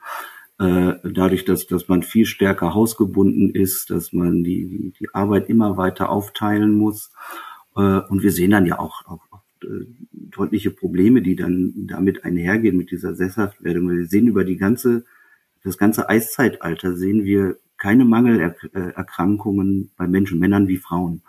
Äh, 0.59 0.95
dadurch, 1.03 1.45
dass, 1.45 1.67
dass 1.67 1.87
man 1.87 2.03
viel 2.03 2.25
stärker 2.25 2.73
hausgebunden 2.73 3.49
ist, 3.49 3.89
dass 3.89 4.13
man 4.13 4.43
die, 4.43 4.67
die, 4.67 4.93
die 4.99 5.13
Arbeit 5.13 5.49
immer 5.49 5.77
weiter 5.77 6.09
aufteilen 6.09 6.73
muss. 6.73 7.11
Äh, 7.75 8.01
und 8.09 8.21
wir 8.21 8.31
sehen 8.31 8.51
dann 8.51 8.65
ja 8.65 8.77
auch, 8.77 9.05
auch, 9.05 9.21
auch 9.31 9.43
äh, 9.63 9.85
deutliche 10.11 10.71
Probleme, 10.71 11.21
die 11.21 11.35
dann 11.35 11.73
damit 11.87 12.25
einhergehen 12.25 12.77
mit 12.77 12.91
dieser 12.91 13.15
Sesshaftwerdung. 13.15 13.89
Wir 13.89 14.05
sehen 14.05 14.27
über 14.27 14.43
die 14.43 14.57
ganze 14.57 15.05
das 15.63 15.77
ganze 15.77 16.09
Eiszeitalter 16.09 16.95
sehen 16.95 17.23
wir 17.23 17.57
keine 17.77 18.05
Mangelerkrankungen 18.05 19.91
bei 19.97 20.07
Menschen, 20.07 20.39
Männern 20.39 20.67
wie 20.67 20.77
Frauen. 20.77 21.21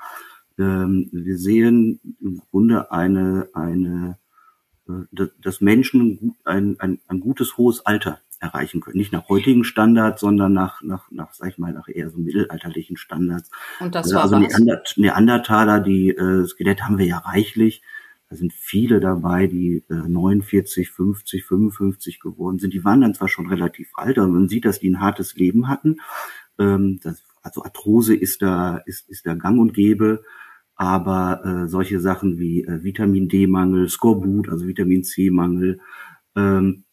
Ähm, 0.59 1.09
wir 1.13 1.37
sehen 1.37 2.01
im 2.21 2.41
Grunde 2.51 2.93
eine, 2.93 3.49
eine, 3.55 4.19
äh, 4.89 5.27
dass 5.41 5.61
Menschen 5.61 6.37
ein, 6.45 6.77
ein, 6.79 7.01
ein 7.09 7.21
gutes 7.21 7.57
hohes 7.57 7.85
Alter 7.85 8.21
erreichen 8.41 8.81
können. 8.81 8.99
Nicht 8.99 9.13
nach 9.13 9.29
heutigen 9.29 9.65
Standards, 9.65 10.21
sondern 10.21 10.53
nach, 10.53 10.83
nach, 10.83 11.11
nach, 11.11 11.33
sag 11.33 11.49
ich 11.49 11.59
mal, 11.59 11.73
nach 11.73 11.89
eher 11.89 12.11
so 12.11 12.19
mittelalterlichen 12.19 12.97
Standards. 12.97 13.51
Und 13.81 13.95
das 13.95 14.13
war 14.15 14.23
also 14.23 14.37
was? 14.37 14.97
Neandertaler, 14.97 15.81
die 15.81 16.11
äh, 16.11 16.47
Skelett 16.47 16.83
haben 16.83 16.99
wir 16.99 17.07
ja 17.07 17.19
reichlich. 17.19 17.83
Sind 18.35 18.53
viele 18.53 19.01
dabei, 19.01 19.47
die 19.47 19.85
äh, 19.89 19.95
49, 19.95 20.91
50, 20.91 21.45
55 21.45 22.21
geworden 22.21 22.59
sind. 22.59 22.75
Die 22.75 22.85
waren 22.85 23.01
dann 23.01 23.15
zwar 23.15 23.29
schon 23.29 23.49
relativ 23.49 23.91
alt, 23.95 24.19
aber 24.19 24.29
man 24.29 24.49
sieht, 24.49 24.65
dass 24.65 24.81
die 24.81 24.91
ein 24.91 25.01
hartes 25.01 25.35
Leben 25.37 25.69
hatten. 25.69 26.01
Ähm, 26.59 27.01
also 27.43 27.63
Arthrose 27.65 28.15
ist 28.15 28.43
da, 28.43 28.79
ist, 28.79 29.09
ist 29.09 29.27
da 29.27 29.35
gang 29.35 29.59
und 29.61 29.75
gäbe. 29.75 30.23
Aber 30.77 31.45
äh, 31.45 31.69
solche 31.69 32.01
Sachen 32.01 32.39
wie 32.39 32.65
äh, 32.65 32.83
Vitamin 32.83 33.29
D-Mangel, 33.29 33.89
Skorbut, 33.89 34.49
also 34.49 34.67
Vitamin 34.67 35.05
C-Mangel, 35.05 35.81
ähm, 36.35 36.85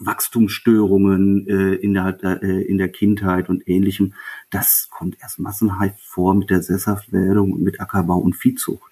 Wachstumsstörungen 0.00 1.46
äh, 1.46 1.74
in, 1.74 1.94
der, 1.94 2.18
äh, 2.42 2.62
in 2.62 2.78
der 2.78 2.88
Kindheit 2.88 3.48
und 3.48 3.68
ähnlichem, 3.68 4.14
das 4.50 4.88
kommt 4.90 5.18
erst 5.20 5.38
massenhaft 5.38 6.00
vor 6.00 6.34
mit 6.34 6.50
der 6.50 6.62
Sesshaftwerdung 6.62 7.52
und 7.52 7.62
mit 7.62 7.80
Ackerbau 7.80 8.18
und 8.18 8.34
Viehzucht 8.34 8.89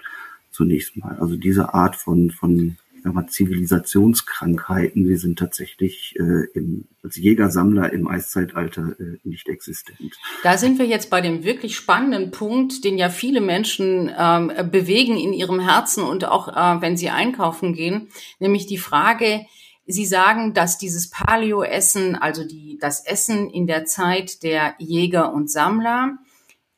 zunächst 0.58 0.96
mal. 0.96 1.16
Also 1.20 1.36
diese 1.36 1.72
Art 1.72 1.94
von, 1.94 2.32
von 2.32 2.76
ich 2.96 3.04
sag 3.04 3.14
mal, 3.14 3.28
Zivilisationskrankheiten, 3.28 5.04
die 5.04 5.14
sind 5.14 5.38
tatsächlich 5.38 6.16
äh, 6.18 6.48
im, 6.52 6.88
als 7.04 7.16
Jägersammler 7.16 7.92
im 7.92 8.08
Eiszeitalter 8.08 8.96
äh, 8.98 9.18
nicht 9.22 9.48
existent. 9.48 10.18
Da 10.42 10.58
sind 10.58 10.80
wir 10.80 10.86
jetzt 10.86 11.10
bei 11.10 11.20
dem 11.20 11.44
wirklich 11.44 11.76
spannenden 11.76 12.32
Punkt, 12.32 12.82
den 12.82 12.98
ja 12.98 13.08
viele 13.08 13.40
Menschen 13.40 14.10
ähm, 14.18 14.50
bewegen 14.72 15.16
in 15.16 15.32
ihrem 15.32 15.60
Herzen 15.60 16.02
und 16.02 16.24
auch 16.24 16.48
äh, 16.48 16.82
wenn 16.82 16.96
sie 16.96 17.10
einkaufen 17.10 17.72
gehen, 17.72 18.08
nämlich 18.40 18.66
die 18.66 18.78
Frage, 18.78 19.46
Sie 19.90 20.04
sagen, 20.04 20.52
dass 20.52 20.76
dieses 20.76 21.08
Paleo-Essen, 21.08 22.14
also 22.14 22.44
die, 22.46 22.76
das 22.78 23.06
Essen 23.06 23.48
in 23.48 23.66
der 23.66 23.86
Zeit 23.86 24.42
der 24.42 24.74
Jäger 24.76 25.32
und 25.32 25.50
Sammler, 25.50 26.18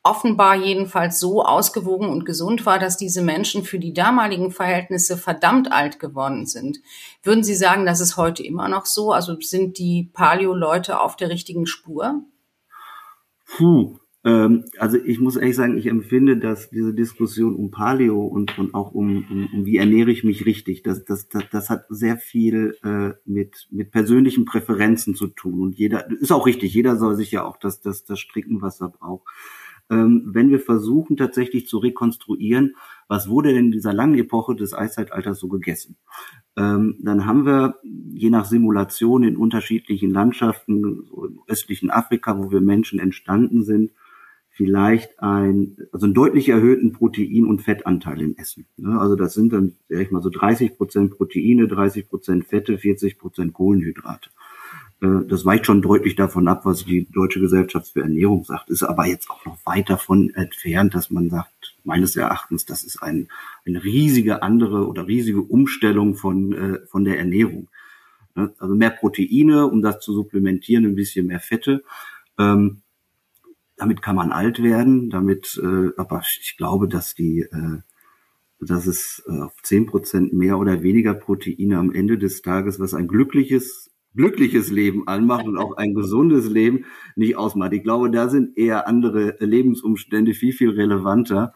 offenbar 0.03 0.57
jedenfalls 0.57 1.21
so 1.21 1.45
ausgewogen 1.45 2.09
und 2.09 2.25
gesund 2.25 2.65
war, 2.65 2.79
dass 2.79 2.97
diese 2.97 3.23
Menschen 3.23 3.65
für 3.65 3.79
die 3.79 3.93
damaligen 3.93 4.51
Verhältnisse 4.51 5.19
verdammt 5.19 5.73
alt 5.73 5.99
geworden 5.99 6.47
sind. 6.47 6.81
Würden 7.23 7.45
Sie 7.45 7.55
sagen, 7.55 7.85
das 7.85 8.01
ist 8.01 8.17
heute 8.17 8.43
immer 8.43 8.69
noch 8.69 8.87
so? 8.87 9.13
Also 9.13 9.39
sind 9.41 9.79
die 9.79 10.11
Paleo-Leute 10.13 11.01
auf 11.01 11.17
der 11.17 11.29
richtigen 11.29 11.67
Spur? 11.67 12.23
Puh, 13.45 13.99
ähm, 14.25 14.65
also 14.79 14.97
ich 14.97 15.21
muss 15.21 15.37
ehrlich 15.37 15.57
sagen, 15.57 15.77
ich 15.77 15.87
empfinde, 15.87 16.39
dass 16.39 16.71
diese 16.71 16.95
Diskussion 16.95 17.55
um 17.55 17.71
Paleo 17.71 18.25
und, 18.25 18.59
und 18.59 18.75
auch 18.75 18.93
um, 18.93 19.27
um, 19.31 19.49
um 19.53 19.67
wie 19.67 19.77
ernähre 19.77 20.11
ich 20.11 20.25
mich 20.25 20.47
richtig, 20.47 20.83
das, 20.83 21.05
das, 21.05 21.29
das, 21.29 21.45
das 21.51 21.69
hat 21.69 21.85
sehr 21.91 22.17
viel 22.17 22.77
äh, 22.83 23.11
mit, 23.27 23.69
mit 23.71 23.91
persönlichen 23.91 24.47
Präferenzen 24.47 25.15
zu 25.15 25.27
tun. 25.27 25.61
Und 25.61 25.79
jeder, 25.79 26.11
ist 26.11 26.33
auch 26.33 26.47
richtig, 26.47 26.73
jeder 26.73 26.97
soll 26.97 27.17
sich 27.17 27.33
ja 27.33 27.45
auch 27.45 27.59
das, 27.59 27.83
das, 27.83 28.05
das 28.05 28.19
stricken, 28.19 28.63
was 28.63 28.81
er 28.81 28.89
braucht 28.89 29.29
wenn 29.97 30.51
wir 30.51 30.61
versuchen 30.61 31.17
tatsächlich 31.17 31.67
zu 31.67 31.79
rekonstruieren, 31.79 32.77
was 33.09 33.29
wurde 33.29 33.53
denn 33.53 33.67
in 33.67 33.73
dieser 33.73 33.93
langen 33.93 34.19
Epoche 34.19 34.55
des 34.55 34.73
Eiszeitalters 34.73 35.39
so 35.39 35.49
gegessen. 35.49 35.97
Ähm, 36.57 36.97
dann 37.01 37.27
haben 37.27 37.45
wir 37.45 37.77
je 38.13 38.31
nach 38.31 38.45
Simulation 38.45 39.23
in 39.25 39.37
unterschiedlichen 39.37 40.11
Landschaften, 40.11 41.05
so 41.05 41.27
im 41.27 41.41
östlichen 41.49 41.91
Afrika, 41.91 42.39
wo 42.39 42.51
wir 42.51 42.61
Menschen 42.61 42.99
entstanden 42.99 43.65
sind, 43.65 43.93
vielleicht 44.61 45.23
ein, 45.23 45.77
also 45.91 46.05
einen 46.05 46.15
deutlich 46.15 46.51
erhöhten 46.51 46.93
Protein- 46.93 47.47
und 47.47 47.63
Fettanteil 47.63 48.21
im 48.21 48.37
Essen. 48.37 48.67
Ne? 48.77 49.01
Also 49.01 49.17
das 49.17 49.33
sind 49.33 49.53
dann, 49.53 49.75
sag 49.89 50.01
ich 50.01 50.11
mal, 50.11 50.23
so 50.23 50.29
30 50.29 50.77
Prozent 50.77 51.17
Proteine, 51.17 51.67
30 51.67 52.09
Prozent 52.09 52.45
Fette, 52.45 52.77
40 52.77 53.19
Prozent 53.19 53.55
Kohlenhydrate. 53.55 54.31
Äh, 55.01 55.27
das 55.27 55.45
weicht 55.45 55.67
schon 55.67 55.83
deutlich 55.83 56.17
davon 56.17 56.49
ab, 56.49 56.65
was 56.65 56.85
die 56.85 57.07
Deutsche 57.11 57.41
Gesellschaft 57.41 57.89
für 57.93 58.03
Ernährung 58.03 58.45
sagt, 58.45 58.71
ist 58.71 58.83
aber 58.83 59.07
jetzt 59.07 59.31
auch 59.31 59.45
noch 59.45 59.59
weit 59.65 59.91
davon 59.91 60.31
entfernt, 60.35 60.95
dass 60.95 61.11
man 61.11 61.31
sagt, 61.31 61.77
meines 61.85 62.17
Erachtens, 62.17 62.67
das 62.67 62.85
ist 62.85 63.03
ein, 63.03 63.29
eine 63.65 63.83
riesige 63.83 64.43
andere 64.43 64.87
oder 64.87 65.07
riesige 65.07 65.41
Umstellung 65.41 66.15
von, 66.15 66.53
äh, 66.53 66.87
von 66.87 67.05
der 67.05 67.19
Ernährung. 67.19 67.69
Ne? 68.35 68.53
Also 68.59 68.75
mehr 68.75 68.91
Proteine, 68.91 69.67
um 69.67 69.83
das 69.83 70.01
zu 70.01 70.13
supplementieren, 70.13 70.85
ein 70.85 70.95
bisschen 70.95 71.27
mehr 71.27 71.41
Fette. 71.41 71.83
Ähm, 72.39 72.83
damit 73.77 74.03
kann 74.03 74.17
man 74.17 74.31
alt 74.31 74.63
werden, 74.63 75.09
damit, 75.09 75.59
äh, 75.63 75.91
aber 75.97 76.23
ich 76.39 76.57
glaube, 76.59 76.87
dass 76.87 77.15
die, 77.15 77.47
dass 78.61 78.87
es 78.87 79.25
auf 79.27 79.55
zehn 79.63 79.87
Prozent 79.87 80.35
mehr 80.35 80.59
oder 80.59 80.83
weniger 80.83 81.15
Proteine 81.15 81.79
am 81.79 81.91
Ende 81.91 82.19
des 82.19 82.43
Tages, 82.43 82.79
was 82.79 82.93
ein 82.93 83.09
glückliches 83.09 83.90
glückliches 84.15 84.71
Leben 84.71 85.07
anmacht 85.07 85.47
und 85.47 85.57
auch 85.57 85.77
ein 85.77 85.95
gesundes 85.95 86.49
Leben 86.49 86.85
nicht 87.17 87.37
ausmacht. 87.37 87.73
Ich 87.73 87.83
glaube, 87.83 88.11
da 88.11 88.29
sind 88.29 88.57
eher 88.57 88.89
andere 88.89 89.37
Lebensumstände 89.41 90.35
viel, 90.35 90.53
viel 90.53 90.71
relevanter. 90.71 91.55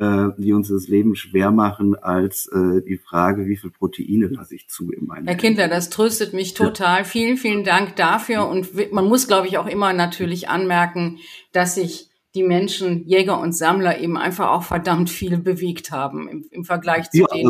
äh, 0.00 0.28
die 0.38 0.54
uns 0.54 0.68
das 0.68 0.88
Leben 0.88 1.14
schwer 1.14 1.50
machen, 1.50 1.94
als 1.94 2.46
äh, 2.46 2.82
die 2.82 2.96
Frage, 2.96 3.46
wie 3.46 3.56
viel 3.56 3.70
Proteine 3.70 4.28
lasse 4.28 4.54
ich 4.54 4.66
zu 4.68 4.90
in 4.90 5.06
meinem 5.06 5.26
Herr 5.26 5.36
Kindler, 5.36 5.68
das 5.68 5.90
tröstet 5.90 6.32
mich 6.32 6.54
total. 6.54 7.00
Ja. 7.00 7.04
Vielen, 7.04 7.36
vielen 7.36 7.64
Dank 7.64 7.96
dafür. 7.96 8.48
Und 8.48 8.92
man 8.92 9.04
muss, 9.04 9.28
glaube 9.28 9.46
ich, 9.46 9.58
auch 9.58 9.66
immer 9.66 9.92
natürlich 9.92 10.48
anmerken, 10.48 11.18
dass 11.52 11.74
sich 11.74 12.09
die 12.34 12.44
Menschen, 12.44 13.06
Jäger 13.06 13.40
und 13.40 13.52
Sammler 13.52 13.98
eben 13.98 14.16
einfach 14.16 14.50
auch 14.50 14.62
verdammt 14.62 15.10
viel 15.10 15.38
bewegt 15.38 15.90
haben 15.90 16.28
im, 16.28 16.46
im 16.50 16.64
Vergleich 16.64 17.10
zu 17.10 17.22
ja, 17.22 17.26
denen, 17.26 17.48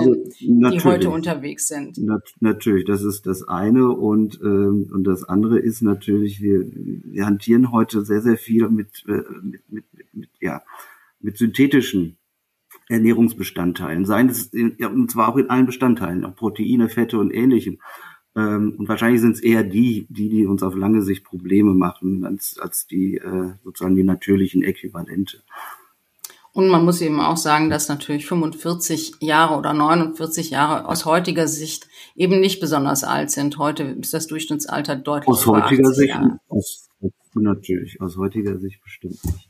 also 0.65 0.79
die 0.79 0.85
heute 0.85 1.11
unterwegs 1.11 1.69
sind. 1.69 1.99
Nat 1.99 2.23
natürlich, 2.41 2.87
das 2.87 3.03
ist 3.03 3.27
das 3.27 3.47
eine 3.47 3.91
und 3.91 4.41
ähm, 4.43 4.91
und 4.93 5.05
das 5.05 5.25
andere 5.25 5.59
ist 5.59 5.83
natürlich, 5.83 6.41
wir, 6.41 6.65
wir 6.65 7.27
hantieren 7.27 7.73
heute 7.73 8.05
sehr 8.05 8.23
sehr 8.23 8.39
viel 8.39 8.69
mit, 8.69 9.05
äh, 9.07 9.23
mit, 9.43 9.71
mit, 9.71 9.85
mit 10.13 10.31
ja 10.41 10.63
mit 11.21 11.37
synthetischen 11.37 12.17
Ernährungsbestandteilen, 12.89 14.05
seien 14.05 14.29
es 14.29 14.47
in, 14.47 14.75
ja, 14.79 14.89
und 14.89 15.11
zwar 15.11 15.29
auch 15.29 15.37
in 15.37 15.51
allen 15.51 15.67
Bestandteilen, 15.67 16.25
auch 16.25 16.35
Proteine, 16.35 16.89
Fette 16.89 17.19
und 17.19 17.31
ähnlichem. 17.31 17.79
Ähm, 18.37 18.77
und 18.79 18.89
wahrscheinlich 18.89 19.21
sind 19.21 19.37
es 19.37 19.41
eher 19.41 19.65
die, 19.65 20.07
die, 20.09 20.29
die 20.29 20.47
uns 20.47 20.63
auf 20.63 20.77
lange 20.77 21.03
Sicht 21.03 21.25
Probleme 21.25 21.75
machen, 21.75 22.25
als, 22.25 22.59
als 22.61 22.87
die 22.87 23.17
äh, 23.17 23.53
sozusagen 23.65 23.97
die 23.97 24.05
natürlichen 24.05 24.63
Äquivalente. 24.63 25.43
Und 26.53 26.69
man 26.69 26.85
muss 26.85 27.01
eben 27.01 27.21
auch 27.21 27.37
sagen, 27.37 27.71
dass 27.71 27.89
natürlich 27.89 28.27
45 28.27 29.15
Jahre 29.21 29.57
oder 29.57 29.73
49 29.73 30.51
Jahre 30.51 30.89
aus 30.89 31.05
heutiger 31.05 31.47
Sicht 31.47 31.89
eben 32.17 32.41
nicht 32.41 32.61
besonders 32.61 33.05
alt 33.05 33.31
sind. 33.31 33.59
Heute 33.59 33.85
ist 33.85 34.13
das 34.13 34.27
Durchschnittsalter 34.27 34.97
deutlich 34.97 35.29
Aus 35.29 35.47
heutiger 35.47 35.93
Sicht, 35.93 36.17
aus, 36.49 36.89
natürlich, 37.35 38.01
aus 38.01 38.17
heutiger 38.17 38.59
Sicht 38.59 38.83
bestimmt 38.83 39.25
nicht. 39.25 39.49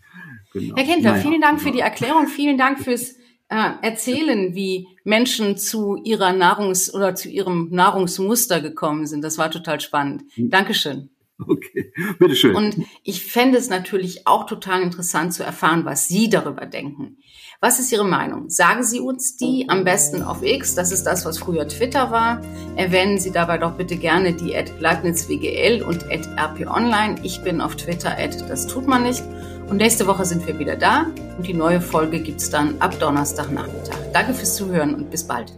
Genau. 0.53 0.77
Herr 0.77 0.85
Kindler, 0.85 1.11
naja, 1.13 1.23
vielen 1.23 1.41
Dank 1.41 1.59
genau. 1.59 1.71
für 1.71 1.75
die 1.75 1.81
Erklärung, 1.81 2.27
vielen 2.27 2.59
Dank 2.59 2.81
fürs 2.81 3.15
äh, 3.51 3.73
erzählen, 3.83 4.55
wie 4.55 4.87
Menschen 5.05 5.57
zu 5.57 5.97
ihrer 5.97 6.31
Nahrungs- 6.31 6.93
oder 6.93 7.15
zu 7.15 7.29
ihrem 7.29 7.69
Nahrungsmuster 7.71 8.61
gekommen 8.61 9.07
sind. 9.07 9.23
Das 9.23 9.39
war 9.39 9.51
total 9.51 9.81
spannend. 9.81 10.23
Hm. 10.35 10.51
Dankeschön. 10.51 11.11
Okay, 11.47 11.91
bitteschön. 12.19 12.55
Und 12.55 12.77
ich 13.03 13.25
fände 13.25 13.57
es 13.57 13.71
natürlich 13.71 14.27
auch 14.27 14.45
total 14.45 14.83
interessant 14.83 15.33
zu 15.33 15.43
erfahren, 15.43 15.87
was 15.87 16.07
Sie 16.07 16.29
darüber 16.29 16.67
denken. 16.67 17.17
Was 17.63 17.79
ist 17.79 17.93
Ihre 17.93 18.05
Meinung? 18.05 18.51
Sagen 18.51 18.85
Sie 18.85 19.01
uns 19.01 19.37
die 19.37 19.67
am 19.69 19.85
besten 19.85 20.23
auf 20.23 20.43
X, 20.43 20.75
das 20.75 20.93
ist 20.93 21.05
das, 21.05 21.25
was 21.25 21.39
früher 21.39 21.67
Twitter 21.67 22.11
war. 22.11 22.43
Erwähnen 22.77 23.19
Sie 23.19 23.33
dabei 23.33 23.59
doch 23.59 23.73
bitte 23.73 23.97
gerne 23.97 24.35
die 24.35 24.55
at 24.55 24.81
LeibnizWGL 24.81 25.83
und 25.83 26.05
at 26.11 26.29
rponline. 26.39 27.17
Ich 27.23 27.43
bin 27.43 27.61
auf 27.61 27.77
Twitter 27.77 28.17
at 28.19 28.49
das 28.49 28.67
tut 28.67 28.87
man 28.87 29.03
nicht. 29.03 29.23
Und 29.71 29.77
nächste 29.77 30.07
Woche 30.09 30.25
sind 30.25 30.45
wir 30.49 30.59
wieder 30.59 30.75
da 30.75 31.07
und 31.39 31.47
die 31.47 31.55
neue 31.55 31.81
Folge 31.81 32.19
gibt 32.19 32.41
es 32.41 32.51
dann 32.51 32.75
ab 32.81 32.99
Donnerstagnachmittag. 32.99 33.97
Danke 34.13 34.35
fürs 34.35 34.57
Zuhören 34.57 34.97
und 34.97 35.11
bis 35.11 35.25
bald. 35.25 35.53